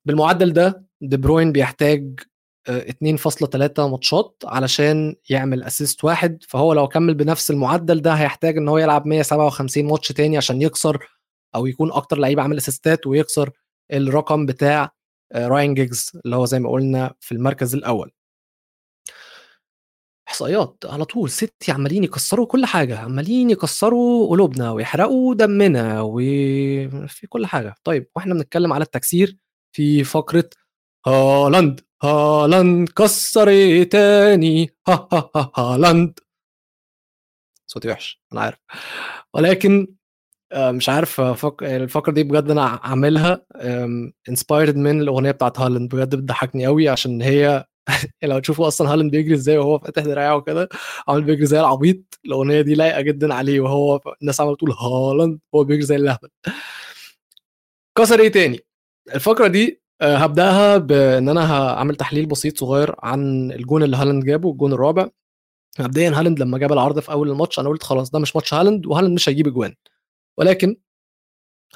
[0.05, 2.21] بالمعدل ده دي بروين بيحتاج
[2.69, 8.69] 2.3 آه، ماتشات علشان يعمل assist واحد فهو لو كمل بنفس المعدل ده هيحتاج إن
[8.69, 11.09] هو يلعب 157 ماتش تاني عشان يكسر
[11.55, 13.51] أو يكون أكتر لعيب عامل اسيستات ويكسر
[13.93, 14.91] الرقم بتاع
[15.33, 18.13] آه، راين جيجز اللي هو زي ما قلنا في المركز الأول.
[20.29, 27.47] إحصائيات على طول سيتي عمالين يكسروا كل حاجة عمالين يكسروا قلوبنا ويحرقوا دمنا وفي كل
[27.47, 27.75] حاجة.
[27.85, 29.37] طيب وإحنا بنتكلم على التكسير
[29.75, 30.51] في فقرة
[31.07, 36.19] هالاند هالاند كسر إيه تاني ها ها ها هالاند.
[37.67, 38.59] صوتي وحش أنا عارف.
[39.35, 39.87] ولكن
[40.53, 41.21] آه، مش عارف
[41.63, 43.47] الفقرة دي بجد أنا عاملها
[44.29, 45.95] inspired من الأغنية بتاعت هالاند.
[45.95, 47.65] بجد بتضحكني قوي عشان هي
[48.25, 50.69] لو تشوفوا أصلا هالاند بيجري إزاي وهو فاتح دراعه وكده
[51.09, 52.21] عامل بيجري زي العبيط.
[52.27, 56.29] الأغنية دي لايقة جدا عليه وهو الناس عمالة تقول هالاند هو بيجري زي الأهبل.
[57.99, 58.61] كسر إيه تاني؟
[59.15, 64.51] الفقرة دي آه، هبدأها بإن أنا هعمل تحليل بسيط صغير عن الجون اللي هالاند جابه
[64.51, 65.09] الجون الرابع.
[65.81, 68.87] مبدئيا هالاند لما جاب العارضة في أول الماتش أنا قلت خلاص ده مش ماتش هالاند
[68.87, 69.75] وهالاند مش هيجيب اجوان
[70.39, 70.77] ولكن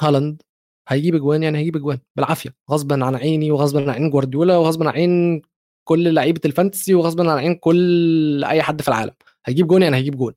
[0.01, 0.43] هالاند
[0.89, 2.55] هيجيب اجوان يعني هيجيب اجوان بالعافية.
[2.71, 5.43] غصبا عن عيني وغصبا عن عين جوارديولا وغصبا عن عين
[5.85, 9.13] كل لعيبة ال Fantasy وغصبا عن عين كل أي حد في العالم.
[9.47, 10.35] هيجيب جون يعني هيجيب جون.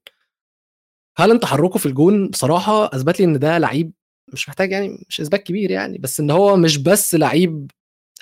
[1.18, 3.94] هالاند تحركه في الجون بصراحه أثبت لي إن ده لعيب
[4.34, 7.72] مش محتاج يعني مش إثبات كبير يعني بس إن هو مش بس لعيب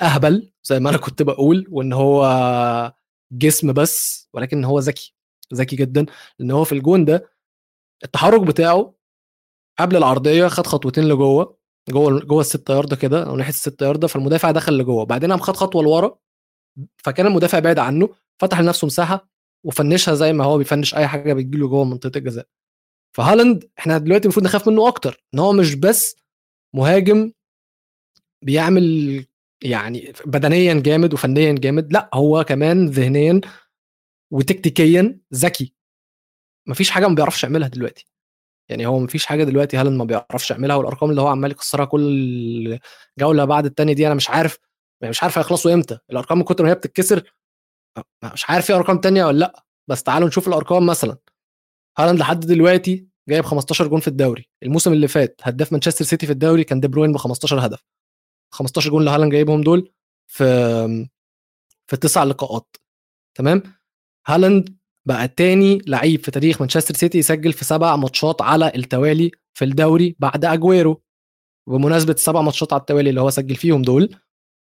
[0.02, 2.94] أهبل زي ما أنا كنت بقول وإن هو
[3.34, 5.16] جسم بس ولكن هو ذكي
[5.54, 6.06] ذكي جدا
[6.40, 7.30] لأن هو في الجون ده
[8.04, 8.94] التحرك بتاعه
[9.80, 11.58] قبل العرضية خد خطوتين لجوه
[11.90, 15.56] جوه جوه الست ياردة كده أو ناحية الست ياردة فالمدافع دخل لجوه بعدين قام خد
[15.56, 16.18] خطوة لورا
[16.98, 18.10] فكان المدافع بعيد عنه
[18.42, 19.30] فتح لنفسه مساحة
[19.66, 22.48] وفنشها زي ما هو بيفنش أي حاجة بتجيله جوه منطقة الجزاء.
[23.18, 26.16] فهالاند إحنا دلوقتي المفروض نخاف منه أكتر إن هو مش بس
[26.76, 27.32] مهاجم
[28.46, 29.26] بيعمل
[29.64, 33.42] يعني بدنيا جامد وفنيا جامد لأ هو كمان ذهنيا
[34.34, 35.74] وتكتيكيا ذكي.
[36.68, 38.06] مفيش حاجة ما بيعرفش يعملها دلوقتي.
[38.70, 42.80] يعني هو مفيش حاجة دلوقتي هالاند ما بيعرفش يعملها والأرقام اللي هو عمال يكسرها كل
[43.20, 44.60] جولة بعد الثانية دي أنا مش عارف
[45.02, 46.00] يعني مش عارف هيخلصوا إمتى.
[46.12, 47.32] الأرقام من كتر ما هي بتتكسر
[48.34, 51.18] مش عارف في أرقام تانية ولا لأ بس تعالوا نشوف الأرقام مثلا.
[52.00, 54.50] هالاند لحد دلوقتي جايب 15 جون في الدوري.
[54.64, 57.84] الموسم اللي فات هداف مانشستر سيتي في الدوري كان دي بروين ب 15 هدف.
[58.54, 59.92] 15 جون اللي هالاند جايبهم دول
[60.28, 60.46] في
[61.88, 62.78] في تسع لقاءات.
[63.38, 63.64] تمام؟
[64.28, 69.66] هالاند بقى تاني لعيب في تاريخ مانشستر سيتي يسجل في سبع ماتشات على التوالي في
[69.66, 71.02] الدوري بعد أجويرو.
[71.70, 74.16] بمناسبة السبع ماتشات على التوالي اللي هو سجل فيهم دول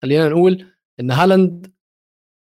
[0.04, 0.65] خلينا نقول
[1.00, 1.74] إن هالاند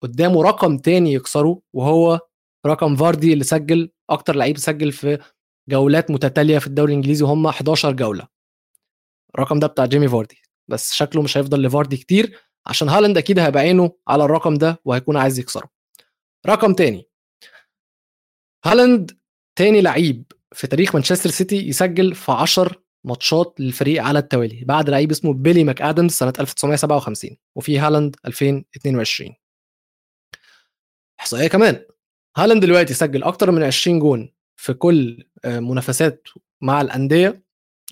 [0.02, 2.20] قدامه رقم تاني يكسره وهو
[2.66, 5.18] رقم فاردي اللي سجل أكتر لعيب سجل في
[5.68, 8.28] جولات متتالية في الدوري الإنجليزي وهم 11 جولة.
[9.34, 10.42] الرقم ده بتاع جيمي فاردي.
[10.68, 15.16] بس شكله مش هيفضل لفاردي كتير عشان هالاند أكيد هيبقى عينه على الرقم ده وهيكون
[15.16, 15.68] عايز يكسره.
[16.46, 17.08] رقم تاني.
[18.64, 19.18] هالاند
[19.56, 25.10] تاني لعيب في تاريخ مانشستر سيتي يسجل في 10 ماتشات للفريق على التوالي بعد لعيب
[25.10, 29.34] اسمه بيلي ماك ادمز سنه 1957 وفي هالاند 2022
[31.20, 31.84] إحصائية كمان.
[32.36, 36.28] هالاند دلوقتي سجل أكتر من 20 جون في كل آه، منافسات
[36.62, 37.44] مع الأندية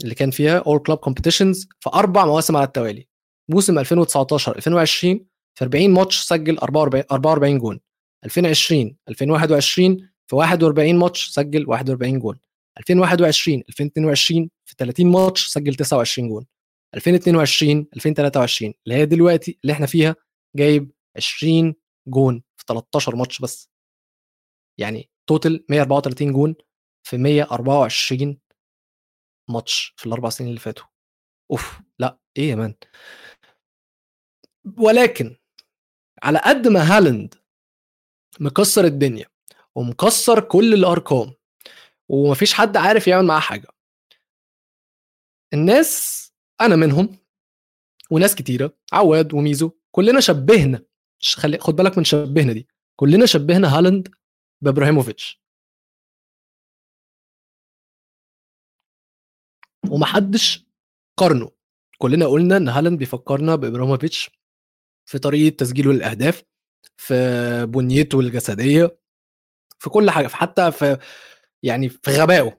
[0.03, 3.09] اللي كان فيها all club competitions في أربع مواسم على التوالي.
[3.51, 5.27] موسم 2019 2020
[5.59, 7.81] في 40 ماتش سجل 44 44 جون.
[8.25, 12.39] 2020 2021 في 41 ماتش سجل 41 جون.
[12.79, 16.47] 2021 2022 في 30 ماتش سجل 29 جون.
[16.95, 20.17] 2022 2023 اللي هي دلوقتي اللي إحنا فيها
[20.57, 21.75] جايب 20
[22.09, 23.72] جون في 13 ماتش بس.
[24.83, 26.55] يعني total 134 جون
[27.07, 28.39] في 124
[29.51, 30.87] ماتش في الأربع سنين اللي فاتوا.
[31.51, 32.75] أوف لا إيه يا man.
[34.79, 35.37] ولكن
[36.23, 37.35] على قد ما هالاند
[38.41, 39.27] مكسر الدنيا
[39.75, 41.35] ومكسر كل الأرقام
[42.09, 43.69] ومفيش حد عارف يعمل معاه حاجة
[45.55, 46.23] الناس
[46.61, 47.19] أنا منهم
[48.11, 50.85] وناس كتيرة عواد وميزو كلنا شبهنا
[51.35, 54.15] خلي خد بالك من شبهنا دي كلنا شبهنا هالاند
[54.63, 55.43] بابراهيموفيتش.
[59.91, 60.67] ومحدش
[61.17, 61.51] قارنه.
[61.99, 64.31] كلنا قلنا إن هالاند بيفكرنا بإبراهيموفيتش
[65.07, 66.43] في طريقة تسجيله للأهداف
[66.97, 68.99] في بنيته الجسدية
[69.79, 70.99] في كل حاجة في حتى في
[71.63, 72.59] يعني في غبائه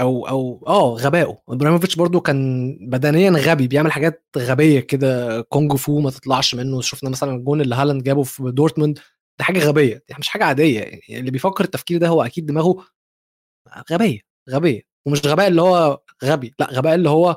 [0.00, 1.42] أو أو آه غبائه.
[1.48, 6.80] إبراهيموفيتش برضو كان بدنيا غبي بيعمل حاجات غبية كده كونج فو ما تطلعش منه.
[6.80, 8.98] شفنا مثلا الجون اللي هالاند جابه في دورتموند
[9.38, 12.86] ده حاجة غبية دي مش حاجة عادية يعني اللي بيفكر التفكير ده هو أكيد دماغه
[13.92, 17.36] غبية غبية ومش غباء اللي هو غبي لأ غباء اللي هو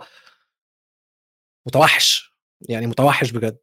[1.68, 2.34] متوحش
[2.70, 3.58] يعني متوحش بجد.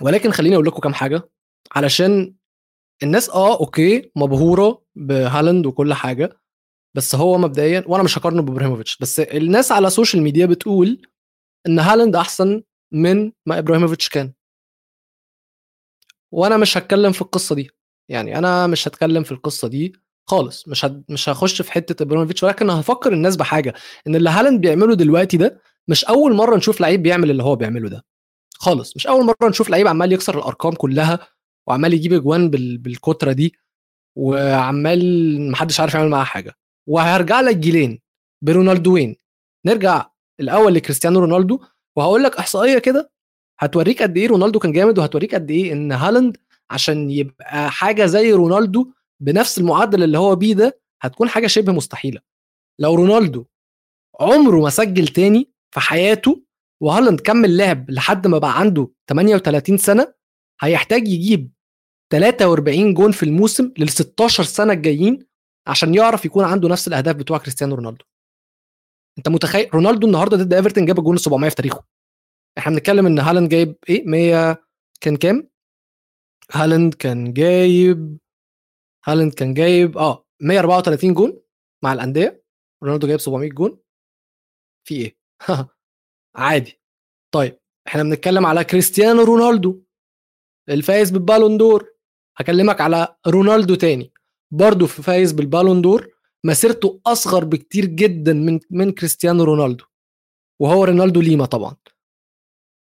[0.00, 1.30] ولكن خليني أقول لكم كام حاجة
[1.72, 2.34] علشان
[3.02, 6.40] الناس آه okay مبهورة بهالاند وكل حاجة
[6.96, 11.02] بس هو مبدئيا وأنا مش هقارنه بإبراهيموفيتش بس الناس على ال social media بتقول
[11.66, 12.62] إن هالاند أحسن
[12.92, 14.32] من ما إبراهيموفيتش كان.
[16.32, 17.70] وأنا مش هتكلم في القصة دي.
[18.08, 19.92] يعني أنا مش هتكلم في القصة دي
[20.26, 20.68] خالص.
[20.68, 21.04] مش هد...
[21.08, 23.74] مش هخش في حتة إبراهيموفيتش ولكن هفكر الناس بحاجة
[24.06, 27.88] إن اللي هالاند بيعمله دلوقتي ده مش أول مرة نشوف لعيب بيعمل اللي هو بيعمله
[27.88, 28.04] ده.
[28.54, 28.96] خالص.
[28.96, 31.28] مش أول مرة نشوف لعيب عمال يكسر الأرقام كلها
[31.66, 32.78] وعمال يجيب أجوان بال...
[32.78, 33.54] بالكتره دي
[34.16, 36.54] وعمال محدش عارف يعمل معاه حاجة.
[36.88, 38.00] وهرجع لك جيلين.
[38.42, 39.16] برونالدوين.
[39.66, 40.06] نرجع
[40.40, 41.60] الأول لكريستيانو رونالدو
[41.96, 43.10] وهقول لك إحصائية كده
[43.60, 46.36] هتوريك قد إيه رونالدو كان جامد وهتوريك قد إيه إن هالاند
[46.70, 52.20] عشان يبقى حاجة زي رونالدو بنفس المعدل اللي هو بيه ده هتكون حاجة شبه مستحيلة.
[52.78, 53.44] لو رونالدو
[54.20, 56.42] عمره ما سجل تاني في حياته
[56.82, 60.14] وهالاند كمل لعب لحد ما بقى عنده 38 سنة
[60.60, 61.52] هيحتاج يجيب
[62.12, 65.26] 43 جون في الموسم لل 16 سنة الجايين
[65.66, 68.04] عشان يعرف يكون عنده نفس الأهداف بتوع كريستيانو رونالدو.
[69.18, 71.84] أنت متخيل؟ رونالدو النهارده ضد إيفرتون جاب الجون 700 في تاريخه.
[72.58, 74.64] إحنا بنتكلم إن هالاند جايب إيه 100
[75.00, 75.48] كان كام؟
[76.52, 78.18] هالاند كان جايب
[79.04, 81.42] هالاند كان جايب آه 134 جون
[81.84, 82.44] مع الأندية.
[82.82, 83.78] رونالدو جايب 700 جون.
[84.88, 85.16] في إيه؟
[86.36, 86.80] عادي.
[87.34, 89.82] طيب إحنا بنتكلم على كريستيانو رونالدو
[90.68, 91.92] الفايز بال Ballon d'Or.
[92.36, 94.12] هكلمك على رونالدو تاني.
[94.50, 96.08] برضه فايز بال Ballon d'Or
[96.44, 99.84] مسيرته أصغر بكتير جدا من من كريستيانو رونالدو.
[100.60, 101.76] وهو رونالدو ليما طبعا.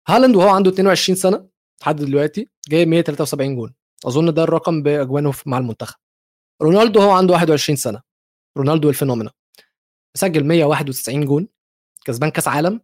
[0.09, 1.49] هالاند وهو عنده 22 سنة
[1.83, 3.75] لحد دلوقتي جايب 173 جون
[4.07, 5.97] أظن ده الرقم باجوانه مع المنتخب.
[6.63, 8.03] رونالدو هو عنده 21 سنة.
[8.57, 9.31] رونالدو ال phenomena
[10.17, 11.49] سجل 191 جون
[12.05, 12.81] كسبان كأس عالم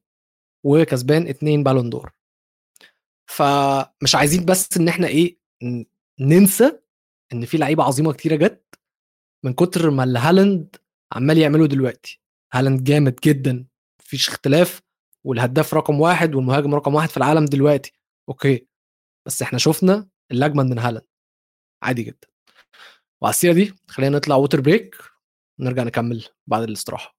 [0.65, 2.13] وكسبان اتنين Ballon d'Or.
[3.27, 5.39] فمش عايزين بس إن إحنا إيه
[6.21, 6.79] ننسى
[7.33, 8.75] إن في لعيبة عظيمة كتيرة جت
[9.45, 10.77] من كتر ما اللي هالاند
[11.13, 12.21] عمال يعمله دلوقتي.
[12.53, 13.67] هالاند جامد جدا.
[14.01, 14.83] مفيش اختلاف.
[15.27, 17.93] والهداف رقم واحد والمهاجم رقم واحد في العالم دلوقتي.
[18.29, 18.67] okay.
[19.27, 21.07] بس إحنا شفنا اللي من هالاند.
[21.83, 22.29] عادي جدا.
[23.23, 24.97] وعلى السيرة دي خلينا نطلع water break
[25.61, 27.16] ونرجع نكمل بعد الاستراحة.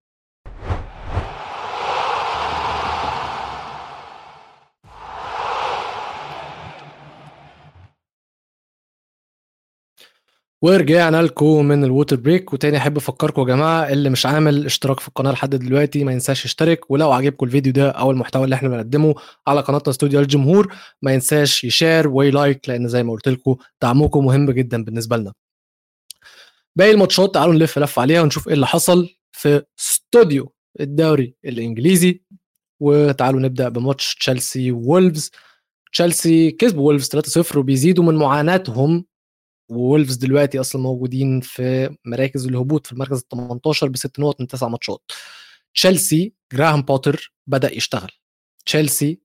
[10.62, 15.00] ورجعنا لكم من ال water break وتاني أحب أفكركم يا جماعة اللي مش عامل اشتراك
[15.00, 18.70] في القناة لحد دلوقتي ما ينساش يشترك ولو عجبكم الفيديو ده أو المحتوى اللي إحنا
[18.70, 19.16] بنقدمه
[19.48, 23.56] على قناتنا استوديو الجمهور ما ينساش ي share وي like لأن زي ما قلت لكم
[23.82, 25.34] دعمكم مهم جدا بالنسبة لنا.
[26.76, 32.22] باقي ال matches تعالوا نلف لف عليها ونشوف إيه اللي حصل في استوديو الدوري الإنجليزي
[32.80, 35.32] وتعالوا نبدأ بماتش تشيلسي وولفز.
[35.94, 37.10] تشيلسي كسبوا وولفز
[37.54, 39.06] 3-0 وبيزيدوا من معاناتهم
[39.70, 44.68] وولفز دلوقتي أصلا موجودين في مراكز الهبوط في المركز ال 18 بست نقط من تسع
[44.68, 45.12] matches.
[45.74, 48.12] تشيلسي جراهام بوتر بدأ يشتغل.
[48.66, 49.22] تشيلسي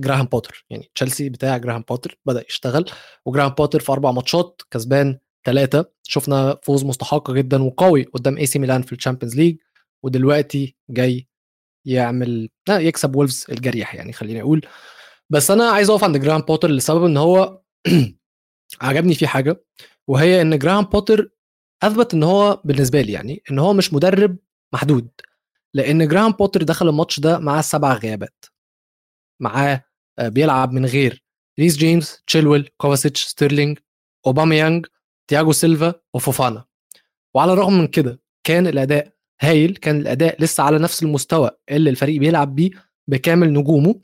[0.00, 0.66] جراهام بوتر.
[0.70, 2.84] يعني تشيلسي بتاع جراهام بوتر بدأ يشتغل.
[3.26, 8.58] وجراهام بوتر في أربع matches كسبان ثلاثة شفنا فوز مستحق جدا وقوي قدام اي سي
[8.58, 9.56] ميلان في ال Champions League.
[10.02, 11.28] ودلوقتي جاي
[11.86, 14.66] يعمل يكسب وولفز الجريح يعني خليني أقول.
[15.30, 17.60] بس أنا عايز أقف عند جراهام بوتر لسبب إن هو
[18.80, 19.64] عجبني فيه حاجة
[20.08, 21.30] وهي إن جراهام بوتر
[21.82, 24.36] أثبت إن هو بالنسبة لي يعني إن هو مش مدرب
[24.74, 25.08] محدود
[25.74, 28.44] لأن جراهام بوتر دخل الماتش ده معاه سبع غيابات.
[29.42, 29.84] معاه
[30.18, 31.24] آه، بيلعب من غير
[31.60, 33.78] ريس جيمس تشيلويل كوفاسيتش ستيرلينج
[34.26, 34.86] أوباميانج
[35.30, 36.64] تياجو سيلفا وفوفانا.
[37.34, 42.20] وعلى الرغم من كده كان الأداء هايل كان الأداء لسه على نفس المستوى اللي الفريق
[42.20, 42.70] بيلعب بيه
[43.08, 44.00] بكامل نجومه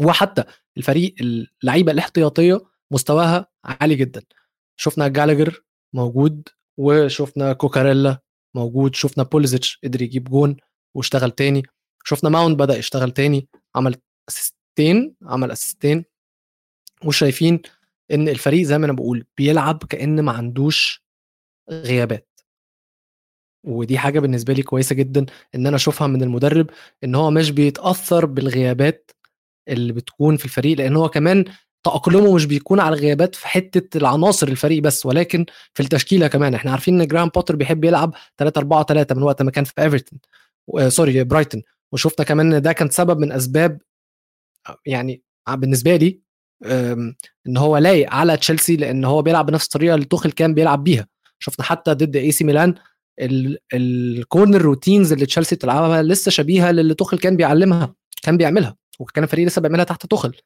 [0.00, 0.44] وحتى
[0.76, 4.22] الفريق اللعيبة الاحتياطية مستواها عالي جدا.
[4.76, 8.18] شفنا جالجر موجود وشفنا كوكاريلا
[8.54, 10.56] موجود شفنا بوليزيتش قدر يجيب جون
[10.94, 11.62] واشتغل تاني.
[12.04, 13.96] شفنا ماونت بدأ يشتغل تاني عمل
[14.28, 16.04] assist ين عمل assist ين
[17.04, 17.62] وشايفين
[18.10, 21.04] إن الفريق زي ما أنا بقول بيلعب كأن ما عندوش
[21.70, 22.28] غيابات.
[23.64, 26.70] ودي حاجة بالنسبة لي كويسة جدا إن أنا أشوفها من المدرب
[27.04, 29.10] إن هو مش بيتأثر بالغيابات
[29.68, 31.44] اللي بتكون في الفريق لأن هو كمان
[31.84, 36.54] تأقلمه مش بيكون على الغيابات في حتة العناصر الفريق بس ولكن في التشكيلة كمان.
[36.54, 39.72] إحنا عارفين إن جراهام بوتر بيحب يلعب 3 4 3 من وقت ما كان في
[39.78, 40.18] إيفرتون
[40.88, 41.62] sorry برايتون.
[41.92, 43.80] وشفنا كمان إن ده كان سبب من أسباب
[44.86, 46.20] يعني بالنسبة لي
[47.46, 51.08] إن هو لايق على تشيلسي لأن هو بيلعب بنفس الطريقة اللي توخل كان بيلعب بيها.
[51.38, 52.74] شفنا حتى ضد إي سي ميلان
[53.74, 59.24] ال corner routines اللي تشيلسي بتلعبها لسه شبيهة للي توخل كان بيعلمها كان بيعملها وكان
[59.24, 60.36] الفريق لسه بيعملها تحت توخل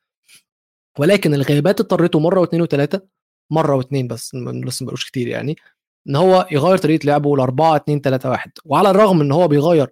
[0.98, 3.02] ولكن الغيابات اضطرته مرة واثنين وثلاثه
[3.52, 5.56] مرة واثنين بس لسه ما بقولوش كتير يعني
[6.08, 9.88] إن هو يغير طريقة لعبه ل 4 2 3 1 وعلى الرغم إن هو بيغير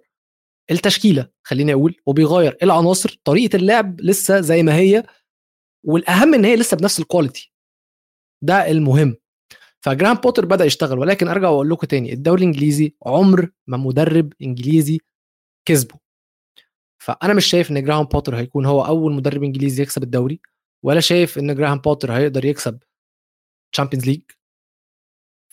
[0.71, 5.03] التشكيلة خليني أقول وبيغير العناصر طريقة اللعب لسه زي ما هي
[5.83, 7.53] والأهم إن هي لسه بنفس ال quality
[8.41, 9.15] ده المهم.
[9.81, 14.99] فجراهام بوتر بدأ يشتغل ولكن أرجع وأقول لكم تاني الدوري الإنجليزي عمر ما مدرب إنجليزي
[15.67, 15.95] كسبه.
[17.01, 20.39] فأنا مش شايف إن جراهام بوتر هيكون هو أول مدرب إنجليزي يكسب الدوري.
[20.85, 22.79] ولا شايف إن جراهام بوتر هيقدر يكسب
[23.73, 24.21] Champions League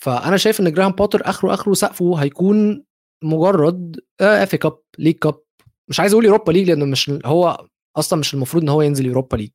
[0.03, 2.85] فأنا شايف إن جراهام بوتر آخره آخره سقفه هيكون
[3.25, 5.41] مجرد FA Cup League Cup
[5.89, 7.67] مش عايز أقول Europa League لأنه مش هو
[7.97, 9.51] أصلا مش المفروض إن هو ينزل Europa League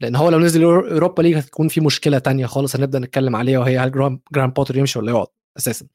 [0.00, 3.78] لأن هو لو نزل Europa League هتكون في مشكلة تانية خالص هنبدأ نتكلم عليها وهي
[3.78, 3.90] هل
[4.32, 5.26] جراهام بوتر يمشي ولا يقعد
[5.56, 5.86] أساسا.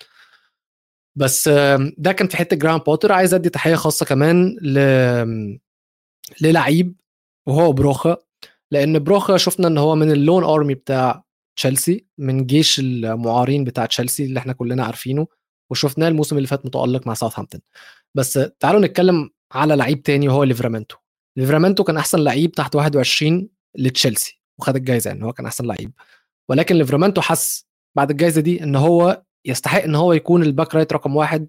[1.15, 1.49] بس
[1.97, 4.79] ده كان في حتة جراهام بوتر عايز أدي تحية خاصة كمان ل
[6.41, 6.95] للعيب
[7.47, 8.17] وهو بروخا.
[8.75, 11.23] لأن بروخا شفنا إن هو من ال loan army بتاع
[11.55, 15.27] تشيلسي من جيش المعارين بتاع تشيلسي اللي إحنا كلنا عارفينه
[15.71, 17.61] وشفناه الموسم اللي فات متألق مع ساوثهامبتون
[18.15, 20.97] بس تعالوا نتكلم على لعيب تاني وهو ليفرامنتو
[21.37, 25.91] ليفرامنتو كان أحسن لعيب تحت 21 لتشيلسي وخد الجائزه يعني هو كان أحسن لعيب.
[26.49, 27.67] ولكن ليفرامنتو حس
[27.97, 31.47] بعد الجائزه دي إن هو يستحق إن هو يكون الباك رايت رقم واحد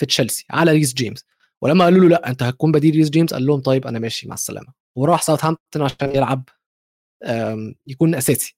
[0.00, 1.24] في تشيلسي على ريس جيمس
[1.62, 4.34] ولما قالوا له لأ أنت هتكون بديل ريس جيمس قال لهم طيب أنا ماشي مع
[4.34, 4.81] السلامة.
[4.96, 6.48] وراح ساوثهامبتون عشان يلعب
[7.86, 8.56] يكون أساسي.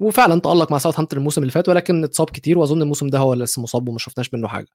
[0.00, 3.44] وفعلا تألق مع ساوثهامبتون الموسم اللي فات ولكن اتصاب كتير وأظن الموسم ده هو اللي
[3.44, 4.68] لسه مصاب وما شفناش منه حاجة.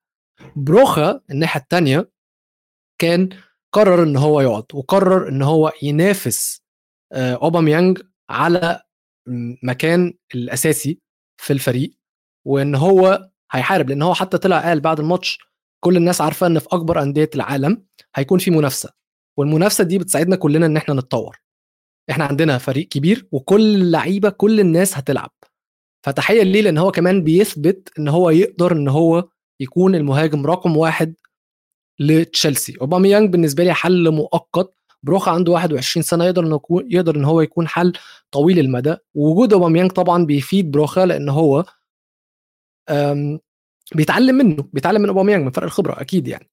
[0.56, 2.12] بروخا الناحية الثانية
[3.02, 3.30] كان
[3.74, 6.62] قرر إن هو يقعد وقرر إن هو ينافس
[7.12, 8.82] آه، اوباميانج على
[9.64, 11.00] مكان الأساسي
[11.42, 11.98] في الفريق
[12.46, 15.40] وإن هو هيحارب لأن هو حتى طلع قال بعد الماتش
[15.84, 17.86] كل الناس عارفة إن في أكبر أندية العالم
[18.16, 18.90] هيكون في منافسة.
[19.38, 21.38] والمنافسة دي بتساعدنا كلنا إن إحنا نتطور.
[22.10, 25.32] إحنا عندنا فريق كبير وكل اللعيبة كل الناس هتلعب.
[26.06, 29.30] فتحيه ليه؟ لأن هو كمان بيثبت إن هو يقدر إن هو
[29.60, 31.16] يكون المهاجم رقم واحد
[32.00, 32.78] لتشيلسي.
[32.82, 34.74] أوباميانج بالنسبة لي حل مؤقت.
[35.04, 37.94] بروخا عنده 21 سنة يقدر انه يقدر إن هو يكون حل
[38.32, 38.96] طويل المدى.
[39.14, 41.66] ووجود أوباميانج طبعا بيفيد بروخا لأن هو
[43.96, 46.50] بيتعلم منه بيتعلم من أوباميانج من فرق الخبرة أكيد يعني.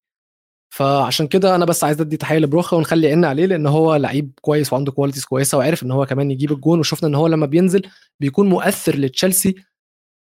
[0.74, 4.72] فعشان كده أنا بس عايز أدي تحية لبروخا ونخلي عيننا عليه لأن هو لعيب كويس
[4.72, 7.82] وعنده qualities كويسة وعارف إن هو كمان يجيب الجون وشفنا إن هو لما بينزل
[8.20, 9.54] بيكون مؤثر لتشيلسي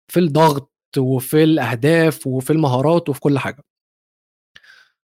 [0.08, 3.64] في الضغط وفي الأهداف وفي المهارات وفي كل حاجة.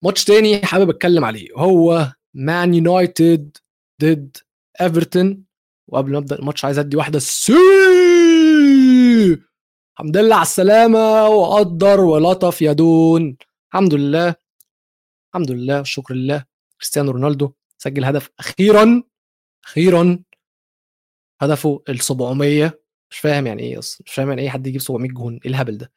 [0.03, 3.57] ماتش تاني حابب أتكلم عليه هو مان يونايتد
[4.01, 4.38] ضد
[4.82, 5.43] ايفرتون
[5.88, 7.53] وقبل ما أبدأ الماتش عايز أدي واحدة سي
[9.93, 13.38] الحمد لله على السلامة وقدر ولطف يا دون.
[13.73, 14.36] الحمد لله.
[15.36, 16.45] الحمد لله والشكر لله
[16.77, 19.03] كريستيانو رونالدو سجل هدف أخيرا
[19.65, 20.23] أخيرا
[21.41, 22.79] هدفه ال 700
[23.11, 25.77] مش فاهم يعني إيه أصلا مش فاهم يعني إيه حد يجيب 700 جون إيه الهبل
[25.77, 25.93] ده؟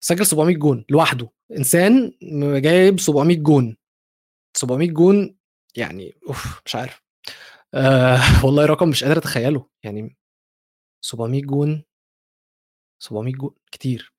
[0.00, 2.12] سجل 700 جون لوحده إنسان
[2.62, 3.76] جايب 700 جون
[4.56, 5.36] 700 جون
[5.76, 7.02] يعني أوف مش عارف.
[7.74, 10.16] آه والله رقم مش قادر أتخيله يعني
[11.04, 11.84] 700 جون
[13.02, 14.13] 700 جون كتير.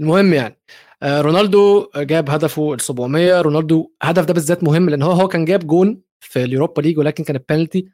[0.00, 0.60] المهم يعني
[1.02, 5.44] آه رونالدو جاب هدفه ال 700 رونالدو الهدف ده بالذات مهم لأن هو هو كان
[5.44, 7.88] جاب جون في ال Europa League ولكن كان بنالتي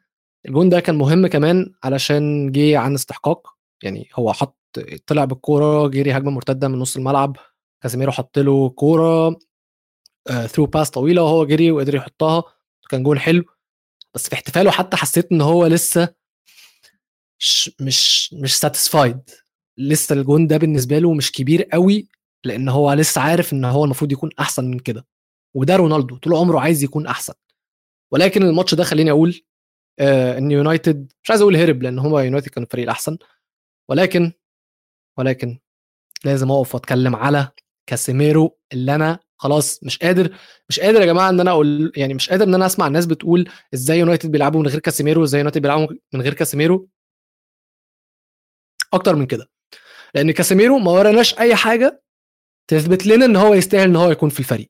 [0.47, 3.47] الجون ده كان مهم كمان علشان جه عن استحقاق
[3.83, 4.57] يعني هو حط
[5.07, 7.37] طلع بالكورة جري هجمة مرتدة من نص الملعب
[7.83, 9.39] كازيميرو حط له كورة
[10.47, 12.43] through آه باس طويلة وهو جري وقدر يحطها
[12.89, 13.43] كان جون حلو.
[14.13, 16.13] بس في احتفاله حتى حسيت إن هو لسه
[17.39, 19.19] مش مش مش satisfied
[19.77, 22.07] لسه الجون ده بالنسبة له مش كبير قوي
[22.45, 25.05] لأن هو لسه عارف إن هو المفروض يكون أحسن من كده.
[25.55, 27.33] وده رونالدو طول عمره عايز يكون أحسن.
[28.11, 29.41] ولكن الماتش ده خليني أقول
[29.99, 33.17] آه إن يونايتد مش عايز أقول هرب لأن هو يونايتد كان الفريق الأحسن.
[33.89, 34.31] ولكن
[35.17, 35.59] ولكن
[36.25, 37.51] لازم أقف وأتكلم على
[37.89, 40.37] كاسيميرو اللي أنا خلاص مش قادر
[40.69, 43.49] مش قادر يا جماعة إن أنا أقول يعني مش قادر إن أنا أسمع الناس بتقول
[43.73, 46.89] إزاي يونايتد بيلعبوا من غير كاسيميرو إزاي يونايتد بيلعبوا من غير كاسيميرو.
[48.93, 49.49] أكتر من كده.
[50.17, 52.03] لأن كاسيميرو ما وراناش أي حاجة
[52.67, 54.69] تثبت لنا إن هو يستاهل إن هو يكون في الفريق.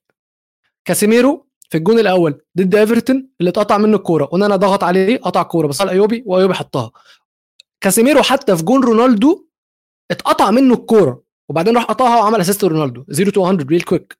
[0.84, 5.66] كاسيميرو في الجون الأول ضد إيفرتون اللي اتقطع منه الكورة أنا ضغط عليه قطع الكورة
[5.66, 6.90] بس على إيوبي وإيوبي حطها.
[7.80, 9.46] كاسيميرو حتى في جون رونالدو
[10.10, 14.18] اتقطع منه الكورة وبعدين راح قطعها وعمل assist رونالدو 0 to 100 real quick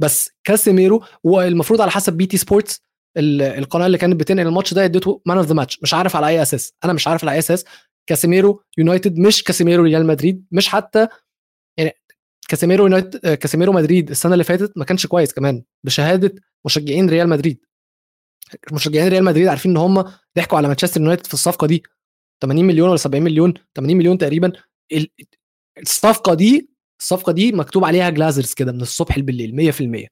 [0.00, 2.82] بس كاسيميرو والمفروض على حسب بي تي سبورتس
[3.18, 6.42] القناة اللي كانت بتنقل الماتش ده اديته man of the match مش عارف على أي
[6.42, 6.74] أساس.
[6.84, 7.64] أنا مش عارف على أي أساس.
[8.08, 11.08] كاسيميرو يونايتد مش كاسيميرو ريال مدريد مش حتى
[11.78, 11.92] يعني
[12.48, 16.34] كاسيميرو يونايتد كاسيميرو مدريد السنة اللي فاتت ما كانش كويس كمان بشهادة
[16.66, 17.64] مشجعين ريال مدريد.
[18.72, 20.04] مشجعين ريال مدريد عارفين إن هم
[20.36, 21.82] ضحكوا على مانشستر يونايتد في الصفقة دي.
[22.42, 24.52] 80 مليون ولا 70 مليون؟ 80 مليون تقريبا.
[25.82, 30.08] الصفقة دي الصفقة دي مكتوب عليها Glazers كده من الصبح بالليل 100%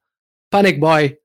[0.52, 1.22] panic buy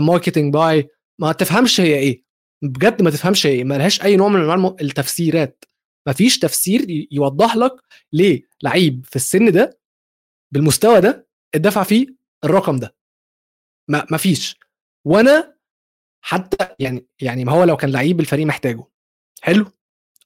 [0.00, 0.88] marketing buy
[1.20, 2.24] ما تفهمش هي إيه.
[2.62, 3.64] بجد ما تفهمش هي إيه.
[3.64, 5.64] ما لهاش أي نوع من أنواع التفسيرات.
[6.10, 7.72] ما فيش تفسير يوضح لك
[8.12, 9.80] ليه لعيب في السن ده
[10.52, 12.06] بالمستوى ده اتدفع فيه
[12.44, 12.96] الرقم ده.
[13.90, 14.56] ما ما فيش
[15.06, 15.56] وأنا
[16.24, 18.84] حتى يعني يعني ما هو لو كان لعيب الفريق محتاجه.
[19.42, 19.66] حلو.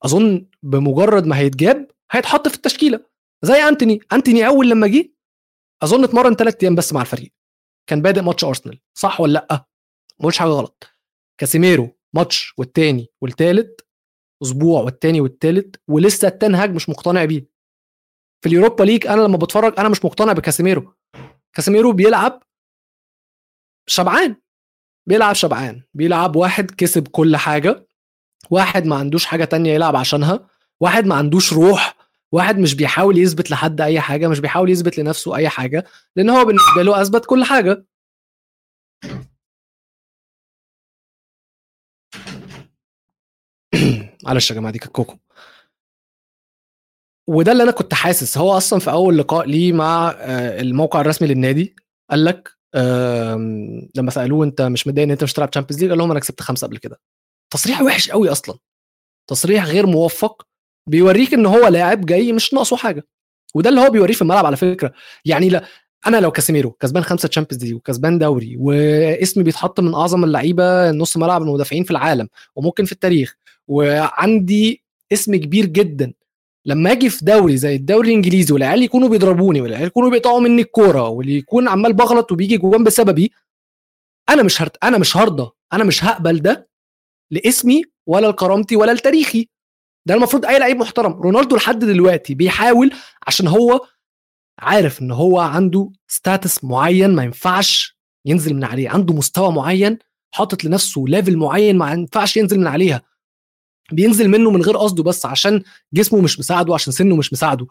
[0.05, 3.07] أظن بمجرد ما هيتجاب هيتحط في التشكيلة.
[3.43, 4.01] زي أنتوني.
[4.13, 5.15] أنتوني أول لما جه
[5.83, 7.33] أظن اتمرن ثلاث أيام بس مع الفريق.
[7.87, 8.81] كان بادئ ماتش أرسنال.
[8.95, 9.67] صح ولا لأ؟
[10.21, 10.85] ما حاجة غلط.
[11.41, 13.84] كاسيميرو ماتش والتاني والتالت
[14.45, 17.47] أسبوع والتاني والتالت ولسه تن هاج مش مقتنع بيه.
[18.43, 20.95] في اليوروبا ليج أنا لما بتفرج أنا مش مقتنع بكاسيميرو.
[21.53, 22.43] كاسيميرو بيلعب
[23.87, 24.37] شبعان
[25.07, 27.87] بيلعب شبعان بيلعب واحد كسب كل حاجة
[28.51, 30.49] واحد ما عندوش حاجة تانية يلعب عشانها
[30.81, 31.97] واحد ما عندوش روح
[32.33, 35.85] واحد مش بيحاول يثبت لحد أي حاجة مش بيحاول يثبت لنفسه أي حاجة
[36.17, 37.85] لأن هو بالنسبة له أثبت كل حاجة.
[44.25, 45.17] معلش يا جماعة دي كوكو
[47.29, 48.39] وده اللي أنا كنت حاسس.
[48.39, 51.77] هو أصلا في أول لقاء ليه مع آه، الموقع الرسمي للنادي
[52.11, 52.55] قال لك
[53.95, 56.41] لما سألوه أنت مش متضايق إن أنت مش تلعب Champions League قال لهم أنا كسبت
[56.41, 57.01] خمسة قبل كده.
[57.53, 58.59] تصريح وحش قوي أصلا.
[59.31, 60.47] تصريح غير موفق.
[60.91, 63.07] بيوريك إن هو لاعب جاي مش ناقصه حاجة.
[63.55, 64.93] وده اللي هو بيوريه في الملعب على فكرة.
[65.25, 65.65] يعني لا
[66.07, 71.17] أنا لو كاسيميرو كسبان خمسة Champions League وكسبان دوري واسمي بيتحط من أعظم اللعيبة نص
[71.17, 73.37] ملعب المدافعين في العالم وممكن في التاريخ
[73.69, 76.13] وعندي اسم كبير جدا.
[76.67, 81.09] لما أجي في دوري زي الدوري الإنجليزي والعيال يكونوا بيضربوني والعيال يكونوا بيقطعوا مني الكورة
[81.09, 83.33] واللي يكون عمال بغلط وبيجي جوان بسببي
[84.31, 84.85] أنا مش هرت...
[84.85, 85.51] أنا مش هرضى.
[85.73, 86.69] أنا مش هقبل ده
[87.31, 89.49] لاسمي ولا لكرامتي ولا لتاريخي.
[90.07, 91.13] ده المفروض أي لعيب محترم.
[91.13, 92.91] رونالدو لحد دلوقتي بيحاول
[93.27, 93.81] عشان هو
[94.59, 98.89] عارف إن هو عنده ستاتس معين ما ينفعش ينزل من عليه.
[98.89, 99.99] عنده مستوى معين
[100.35, 103.03] حاطط لنفسه level معين ما ينفعش ينزل من عليها.
[103.93, 105.63] بينزل منه من غير قصده بس عشان
[105.93, 107.67] جسمه مش مساعده عشان سنه مش مساعده.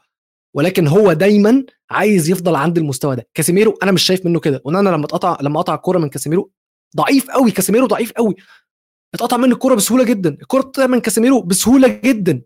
[0.56, 3.28] ولكن هو دايما عايز يفضل عند المستوى ده.
[3.34, 4.62] كاسيميرو أنا مش شايف منه كده.
[4.66, 6.52] وان أنا لما اتقطع لما قطع الكورة من كاسيميرو
[6.96, 7.52] ضعيف قوي.
[7.52, 8.36] كاسيميرو ضعيف قوي.
[9.14, 10.30] اتقطع منه الكورة بسهولة جدا.
[10.30, 12.42] الكورة من كاسيميرو بسهولة جدا.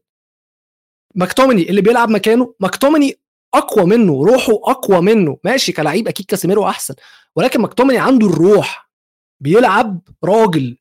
[1.16, 3.20] ماكتوميني اللي بيلعب مكانه ماكتوميني
[3.54, 4.26] أقوى منه.
[4.26, 5.38] روحه أقوى منه.
[5.44, 6.96] ماشي كلاعب أكيد كاسيميرو أحسن.
[7.36, 8.92] ولكن ماكتوميني عنده الروح.
[9.40, 10.78] بيلعب راجل.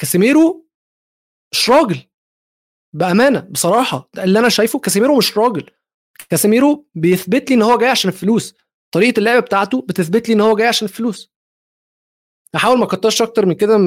[0.00, 0.66] كاسيميرو
[1.52, 2.11] مش راجل.
[2.92, 4.10] بأمانة بصراحة.
[4.18, 5.70] اللي أنا شايفه كاسيميرو مش راجل.
[6.28, 8.54] كاسيميرو بيثبت لي إن هو جاي عشان الفلوس.
[8.94, 11.32] طريقة اللعب بتاعته بتثبت لي إن هو جاي عشان الفلوس.
[12.54, 13.78] هحاول ما أكترش أكتر من كده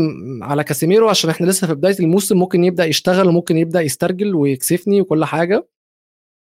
[0.42, 2.38] على كاسيميرو عشان إحنا لسه في بداية الموسم.
[2.38, 5.68] ممكن يبدأ يشتغل وممكن يبدأ يسترجل ويكسفني وكل حاجة.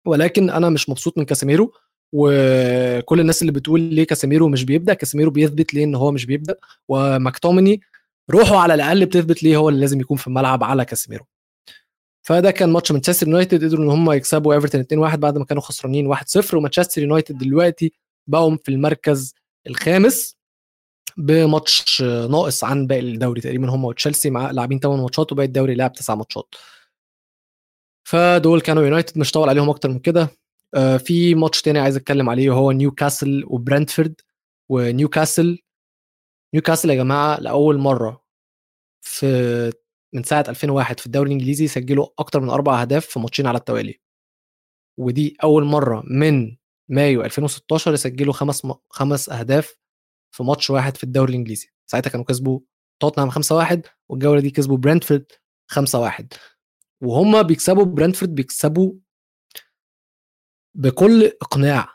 [0.07, 1.73] ولكن أنا مش مبسوط من كاسيميرو.
[2.13, 6.55] وكل الناس اللي بتقول ليه كاسيميرو مش بيبدأ كاسيميرو بيثبت ليه إن هو مش بيبدأ.
[6.89, 7.81] وماكتوميني
[8.31, 11.25] روحه على الأقل بتثبت ليه هو اللي لازم يكون في الملعب على كاسيميرو.
[12.31, 16.15] فده كان ماتش مانشستر يونايتد قدروا إن هم يكسبوا إيفرتون 2-1 بعد ما كانوا خسرانين
[16.15, 17.93] 1-0 ومانشستر يونايتد دلوقتي
[18.27, 19.35] بقوا في المركز
[19.67, 20.37] الخامس
[21.17, 25.93] بماتش ناقص عن باقي الدوري تقريبا هم وتشيلسي مع لاعبين 8 ماتشات وباقي الدوري لعب
[25.93, 26.55] 9 ماتشات.
[28.05, 30.29] فدول كانوا يونايتد مش طول عليهم أكتر من كده.
[30.75, 34.21] آه، في ماتش تاني عايز أتكلم عليه وهو نيوكاسل وبرنتفورد.
[34.69, 35.59] ونيوكاسل
[36.55, 38.23] نيوكاسل يا جماعة لأول مرة
[39.01, 39.73] في
[40.15, 44.01] من ساعة 2001 في الدوري الإنجليزي سجلوا أكتر من أربع أهداف في ماتشين على التوالي.
[44.99, 46.57] ودي أول مرة من
[46.89, 48.75] مايو 2016 يسجلوا خمس م...
[48.89, 49.77] خمس أهداف
[50.35, 51.69] في ماتش واحد في الدوري الإنجليزي.
[51.91, 52.61] ساعتها كانوا كسبوا
[53.03, 55.33] توتنهام 5-1 والجولة دي كسبوا برنتفورد
[55.75, 56.25] 5-1
[57.03, 58.93] وهم بيكسبوا برنتفورد بيكسبوا
[60.75, 61.89] بكل إقناع.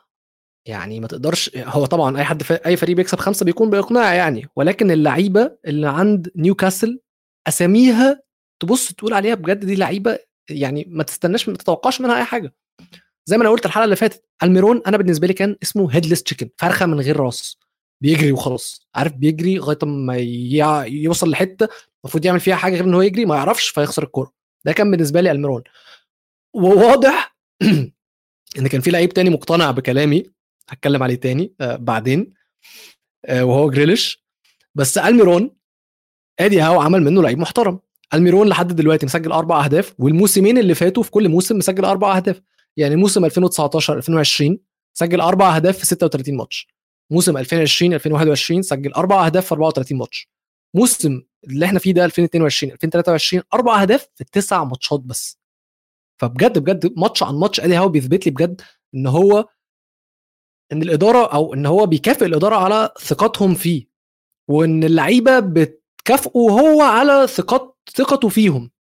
[0.67, 4.47] يعني ما تقدرش هو طبعا أي حد أي فريق بيكسب خمسة بيكون بإقناع يعني.
[4.55, 7.01] ولكن اللعيبة اللي عند نيوكاسل
[7.47, 8.21] أساميها
[8.59, 10.19] تبص تقول عليها بجد دي لعيبة
[10.49, 12.55] يعني ما تستناش ما تتوقعش منها أي حاجة.
[13.25, 16.49] زي ما أنا قلت الحلقة اللي فاتت ألميرون أنا بالنسبة لي كان اسمه هيدلس تشيكن
[16.57, 17.57] فرخة من غير راس.
[18.01, 18.87] بيجري وخلاص.
[18.95, 20.17] عارف بيجري لغاية ما
[20.87, 21.67] يوصل لحتة
[22.03, 24.31] المفروض يعمل فيها حاجة غير إن هو يجري ما يعرفش فيخسر الكورة.
[24.65, 25.63] ده كان بالنسبة لي ألميرون.
[26.53, 27.37] وواضح
[28.59, 30.23] إن كان في لعيب تاني مقتنع بكلامي
[30.69, 32.33] هتكلم عليه تاني آه بعدين
[33.25, 34.25] آه وهو جريليش
[34.75, 35.55] بس ألميرون
[36.39, 37.79] ادي هاو عمل منه لعيب محترم.
[38.13, 42.41] الميرون لحد دلوقتي مسجل أربع أهداف والموسمين اللي فاتوا في كل موسم مسجل أربع أهداف.
[42.77, 44.59] يعني موسم 2019 2020
[44.93, 46.67] سجل أربع أهداف في 36 ماتش.
[47.11, 50.29] موسم 2020 2021 سجل أربع أهداف في 34 ماتش.
[50.75, 55.39] موسم اللي إحنا فيه ده 2022 2023 أربع أهداف في تسع ماتشات بس.
[56.21, 58.61] فبجد بجد ماتش عن ماتش ادي هاو بيثبت لي بجد
[58.95, 59.45] إن هو
[60.71, 63.87] إن الإدارة أو إن هو بيكافئ الإدارة على ثقتهم فيه.
[64.49, 65.39] وإن اللعيبة
[66.05, 68.71] بتكافئه هو على ثقات ثقته فيهم.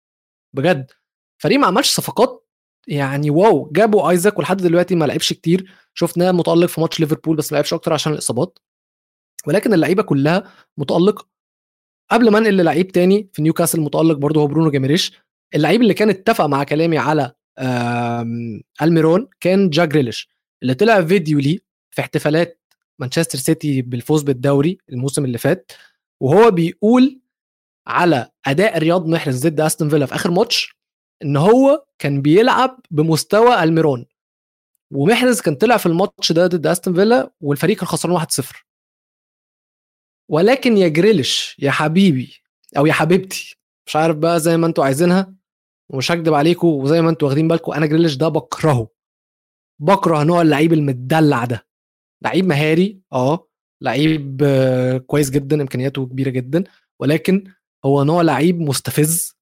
[0.53, 0.91] بجد.
[1.37, 2.47] فريق ما عملش صفقات
[2.87, 5.71] يعني wow جابوا آيزاك ولحد دلوقتي ما لعبش كتير.
[5.93, 8.59] شفناه متألق في ماتش ليفربول بس ما لعبش أكتر عشان الإصابات.
[9.47, 11.27] ولكن اللعيبة كلها متالقه
[12.11, 15.13] قبل ما انقل للعيب تاني في نيوكاسل متألق برضه هو برونو جيماريش
[15.55, 17.31] اللعيب اللي كان اتفق مع كلامي على
[18.81, 20.29] ألميرون كان جاك جريليش.
[20.63, 21.59] اللي طلع فيديو ليه
[21.91, 22.61] في احتفالات
[22.99, 25.71] مانشستر سيتي بالفوز بالدوري الموسم اللي فات
[26.21, 27.21] وهو بيقول
[27.87, 30.75] على أداء رياض محرز ضد أستون فيلا في آخر ماتش
[31.23, 34.05] إن هو كان بيلعب بمستوى ألميرون.
[34.93, 38.65] ومحرز كان طلع في الماتش ده ضد أستون فيلا والفريق كان خسران 1-0
[40.29, 42.33] ولكن يا جريليش يا حبيبي
[42.77, 43.57] أو يا حبيبتي
[43.87, 45.33] مش عارف بقى زي ما أنتوا عايزينها
[45.89, 48.89] ومش هكدب عليكم وزي ما أنتوا واخدين بالكم أنا جريليش ده بكرهه.
[49.81, 51.67] بكره نوع اللعيب المدلع ده.
[52.23, 53.47] لعيب مهاري آه
[53.81, 54.43] لعيب
[55.07, 56.63] كويس جدا إمكانياته كبيرة جدا
[56.99, 57.43] ولكن
[57.85, 59.35] هو نوع لعيب مستفز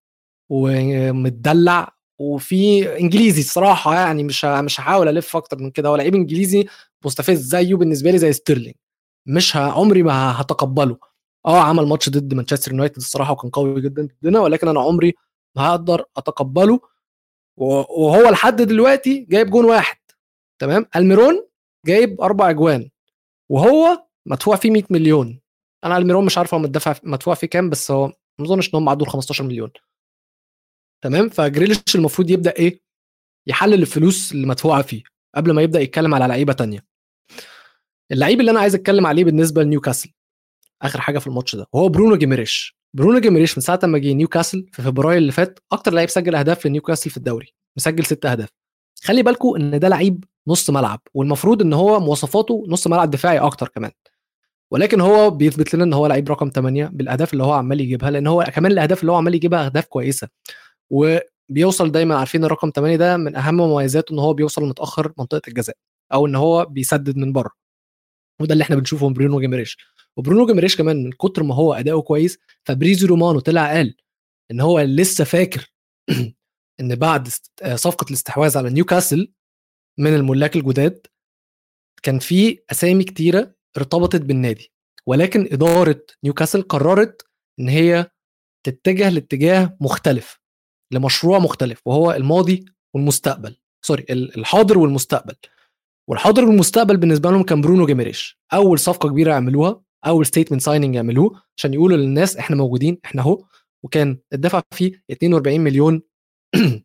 [0.51, 5.89] ومتدلع وفي إنجليزي الصراحة يعني مش مش هحاول ألف أكتر من كده.
[5.89, 6.67] هو لعيب إنجليزي
[7.05, 8.75] مستفز زيه بالنسبة لي زي ستيرلينج.
[9.27, 10.97] مش عمري ما هتقبله.
[11.45, 15.13] آه عمل ماتش ضد مانشستر يونايتد الصراحة وكان قوي جدا ضدنا ولكن أنا عمري
[15.57, 16.79] ما هقدر أتقبله.
[17.57, 19.97] وهو لحد دلوقتي جايب جون واحد
[20.61, 21.47] تمام؟ ألميرون
[21.85, 22.89] جايب أربع أجوان
[23.51, 25.39] وهو مدفوع فيه 100 مليون.
[25.83, 28.07] أنا الميرون مش عارف هو مدفع مدفوع فيه كام بس هو
[28.39, 29.71] ما أظنش إن هم عدوا ال 15 مليون.
[31.03, 32.81] تمام؟ فجريليش المفروض يبدأ إيه؟
[33.47, 35.03] يحلل الفلوس اللي مدفوعة فيه
[35.35, 36.85] قبل ما يبدأ يتكلم على لعيبة تانية.
[38.11, 40.09] اللعيب اللي أنا عايز أتكلم عليه بالنسبة لنيوكاسل
[40.81, 42.77] آخر حاجة في الماتش ده هو برونو جيميريش.
[42.93, 46.65] برونو جيميريش من ساعة ما جه نيوكاسل في فبراير اللي فات أكتر لعيب سجل أهداف
[46.67, 48.49] لنيوكاسل في الدوري مسجل ست أهداف.
[49.03, 53.67] خلي بالكم إن ده لعيب نص ملعب والمفروض إن هو مواصفاته نص ملعب دفاعي أكتر
[53.67, 53.91] كمان.
[54.73, 58.27] ولكن هو بيثبت لنا إن هو لعيب رقم 8 بالأهداف اللي هو عمال يجيبها لأن
[58.27, 60.29] هو كمان الأهداف اللي هو عمال يجيبها أهداف كويسة.
[60.91, 65.75] وبيوصل دايما عارفين الرقم 8 ده من أهم مميزاته إن هو بيوصل متأخر منطقة الجزاء
[66.13, 67.51] أو إن هو بيسدد من بره.
[68.41, 69.77] وده اللي إحنا بنشوفه من برونو جيميريش.
[70.17, 73.95] وبرونو جيميريش كمان من كتر ما هو أداؤه كويس فابريزيو رومانو طلع قال
[74.51, 75.73] إن هو لسه فاكر
[76.81, 77.27] إن بعد
[77.75, 79.33] صفقة الاستحواذ على نيوكاسل
[79.99, 81.07] من الملاك الجداد
[82.03, 84.71] كان في أسامي كتيرة ارتبطت بالنادي
[85.07, 87.27] ولكن إدارة نيوكاسل قررت
[87.59, 88.11] إن هي
[88.65, 90.39] تتجه لاتجاه مختلف
[90.93, 92.65] لمشروع مختلف وهو الماضي
[92.95, 93.55] والمستقبل.
[93.85, 95.35] sorry الحاضر والمستقبل.
[96.09, 98.39] والحاضر والمستقبل بالنسبة لهم كان برونو جيميريش.
[98.53, 103.45] أول صفقة كبيرة يعملوها أول statement signing يعملوه عشان يقولوا للناس إحنا موجودين إحنا أهو.
[103.85, 106.01] وكان الدفع فيه 42 مليون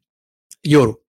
[0.66, 1.03] يورو.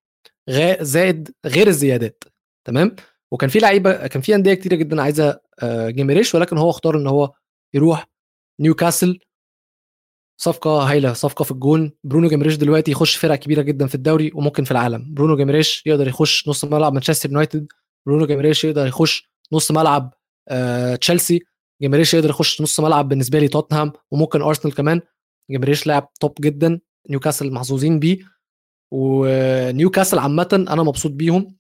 [0.81, 2.23] زائد غير الزيادات.
[2.67, 2.95] تمام؟
[3.33, 7.33] وكان في لعيبة كان في أندية كتيرة جدا عايزة جيميريش ولكن هو اختار إن هو
[7.73, 8.07] يروح
[8.59, 9.19] نيوكاسل.
[10.41, 11.91] صفقة هايلة صفقة في الجون.
[12.03, 15.13] برونو جيميريش دلوقتي يخش فرق كبيرة جدا في الدوري وممكن في العالم.
[15.13, 17.67] برونو جيميريش يقدر يخش نص ملعب مانشستر يونايتد.
[18.05, 20.13] برونو جيميريش يقدر يخش نص ملعب
[20.47, 21.39] آه تشيلسي.
[21.81, 25.01] جيميريش يقدر يخش نص ملعب بالنسبة لي توتنهام وممكن أرسنال كمان.
[25.51, 26.79] جيميريش لاعب top جدا
[27.09, 28.17] نيوكاسل محظوظين بيه.
[28.91, 31.55] ونيوكاسل عامة أنا مبسوط بيهم.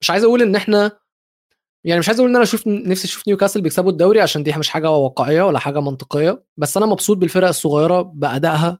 [0.00, 0.98] مش عايز أقول إن إحنا
[1.84, 4.68] يعني مش عايز أقول إن أنا أشوف نفسي أشوف نيوكاسل بيكسبوا الدوري عشان دي مش
[4.68, 8.78] حاجة واقعية ولا حاجة منطقية بس أنا مبسوط بالفرق الصغيرة بأدائها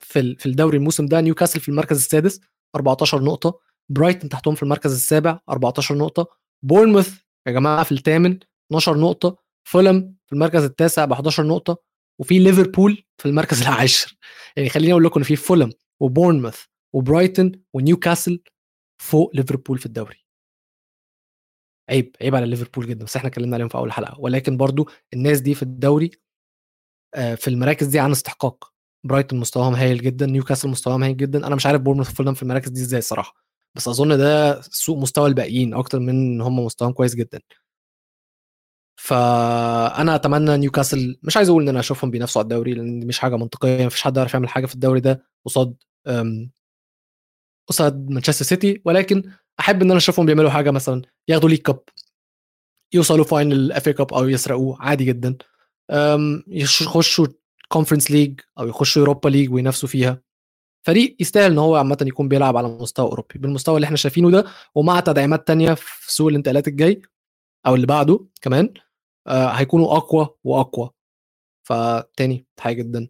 [0.00, 1.20] في في الدوري الموسم ده.
[1.20, 2.40] نيوكاسل في المركز السادس
[2.76, 6.26] 14 نقطة برايتن تحتهم في المركز السابع 14 نقطة
[6.62, 7.14] بورنموث
[7.46, 8.38] يا جماعة في الثامن
[8.70, 9.36] 12 نقطة
[9.68, 11.76] فولم في المركز التاسع ب 11 نقطة
[12.20, 14.16] وفي ليفربول في المركز العاشر.
[14.56, 16.62] يعني خليني أقول لكم إن في فولم وبورنموث
[16.94, 18.40] وبرايتن ونيوكاسل
[19.02, 20.21] فوق ليفربول في الدوري.
[21.90, 24.20] عيب عيب على ليفربول جدا بس إحنا اتكلمنا عليهم في أول حلقة.
[24.20, 26.10] ولكن برضو الناس دي في الدوري
[27.14, 28.72] آه، في المراكز دي عن استحقاق.
[29.04, 31.46] برايتون مستواهم هايل جدا نيوكاسل مستواهم هايل جدا.
[31.46, 33.34] أنا مش عارف بورنموث فولهام في المراكز دي إزاي الصراحة.
[33.76, 37.40] بس أظن ده سوء مستوى الباقيين أكتر من إن هم مستواهم كويس جدا.
[38.96, 43.18] فأنا أتمنى نيوكاسل مش عايز أقول إن أنا أشوفهم بينافسوا على الدوري لأن دي مش
[43.18, 45.74] حاجة منطقية مفيش حد يعرف يعمل حاجة في الدوري ده قصاد
[47.66, 51.80] قصاد مانشستر سيتي ولكن أحب إن أنا أشوفهم بيعملوا حاجة مثلا ياخدوا League Cup
[52.94, 55.36] يوصلوا final FA Cup أو يسرقوه عادي جدا.
[56.48, 57.26] يخشوا
[57.68, 60.22] Conference League أو يخشوا Europa League وينافسوا فيها.
[60.86, 63.38] فريق يستاهل إن هو عامة يكون بيلعب على مستوى أوروبي.
[63.38, 64.44] بالمستوى اللي إحنا شايفينه ده
[64.74, 67.02] ومع تدعيمات تانية في سوق الانتقالات الجاي
[67.66, 68.74] أو اللي بعده كمان
[69.26, 70.90] آه هيكونوا أقوى وأقوى.
[71.68, 73.08] فتاني تحية جدا.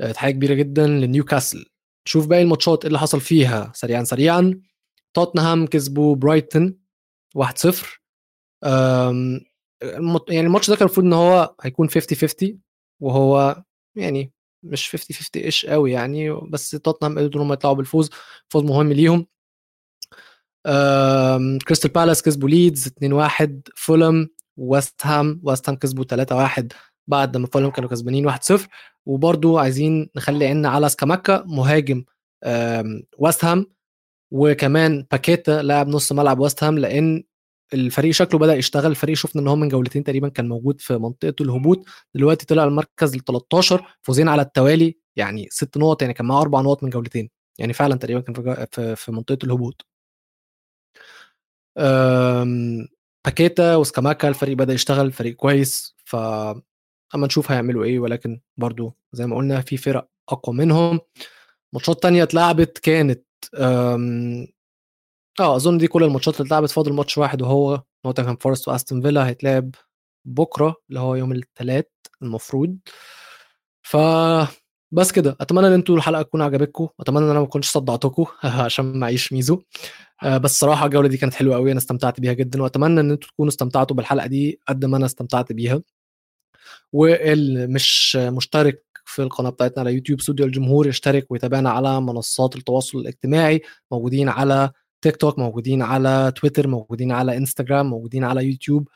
[0.00, 1.66] آه، تحية كبيرة جدا لنيوكاسل.
[2.08, 3.72] نشوف باقي الماتشات اللي حصل فيها.
[3.74, 4.60] سريعا سريعا.
[5.14, 6.78] توتنهام كسبوا برايتون
[7.38, 8.00] 1-0
[8.62, 12.58] يعني الماتش ده كان المفروض إن هو هيكون 50 50
[13.00, 13.62] وهو
[13.96, 14.32] يعني
[14.62, 18.10] مش 50 50 إيش قوي يعني بس توتنهام قدروا انهم يطلعوا بالفوز.
[18.48, 19.26] فوز مهم ليهم.
[21.66, 26.62] كريستال بالاس كسبوا ليدز 2-1 فولم ويست هام ويست هام كسبوا 3-1
[27.08, 28.36] بعد ما فولم كانوا كسبانين 1-0
[29.06, 32.04] وبرضو عايزين نخلي عيننا على سكاماكا مهاجم
[33.18, 33.66] ويست هام
[34.30, 37.24] وكمان باكيتا لاعب نص ملعب ويست هام لأن
[37.74, 38.90] الفريق شكله بدأ يشتغل.
[38.90, 41.84] الفريق شفنا إن هو من جولتين تقريبا كان موجود في منطقة الهبوط.
[42.14, 46.60] دلوقتي طلع المركز ال 13 فوزين على التوالي يعني ست نقط يعني كان معاه أربع
[46.60, 47.30] نقط من جولتين.
[47.58, 49.86] يعني فعلا تقريبا كان في, في منطقة الهبوط.
[53.26, 55.96] باكيتا وسكاماكا الفريق بدأ يشتغل فريق كويس.
[56.04, 56.16] ف
[57.14, 61.00] أما نشوف هيعملوا إيه ولكن برضو زي ما قلنا في فرق أقوى منهم.
[61.72, 63.96] ماتشات تانية اتلعبت كانت آه،
[65.56, 69.70] أظن دي كل الماتشات اللي اتلعبت فاضل ماتش واحد وهو نوتنغهام فورست وأستون فيلا هيتلعب
[70.24, 71.84] بكرة اللي هو يوم الثلاث
[72.22, 72.78] المفروض.
[73.82, 73.96] ف
[74.92, 78.24] بس كده أتمنى إن أنتوا الحلقة تكون عجبتكم أتمنى إن أنا ما كنتش صدعتكم
[78.64, 79.62] عشان معيش ميزو.
[80.22, 83.28] آه، بس صراحة الجولة دي كانت حلوة قوي أنا استمتعت بيها جدا وأتمنى إن أنتوا
[83.30, 85.82] تكونوا استمتعتوا بالحلقة دي قد ما أنا استمتعت بيها.
[86.92, 92.98] واللي مش مشترك في القناة بتاعتنا على يوتيوب استوديو الجمهور يشترك ويتابعنا على منصات التواصل
[92.98, 93.62] الاجتماعي
[93.92, 94.70] موجودين على
[95.02, 98.88] تيك توك موجودين على تويتر موجودين على انستغرام موجودين على يوتيوب.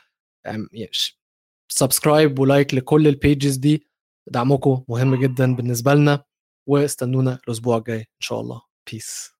[1.68, 3.86] subscribe و like لكل ال pages دي.
[4.26, 6.24] دعمكم مهم جدا بالنسبة لنا
[6.68, 8.62] واستنونا الأسبوع الجاي إن شاء الله.
[8.92, 9.30] peace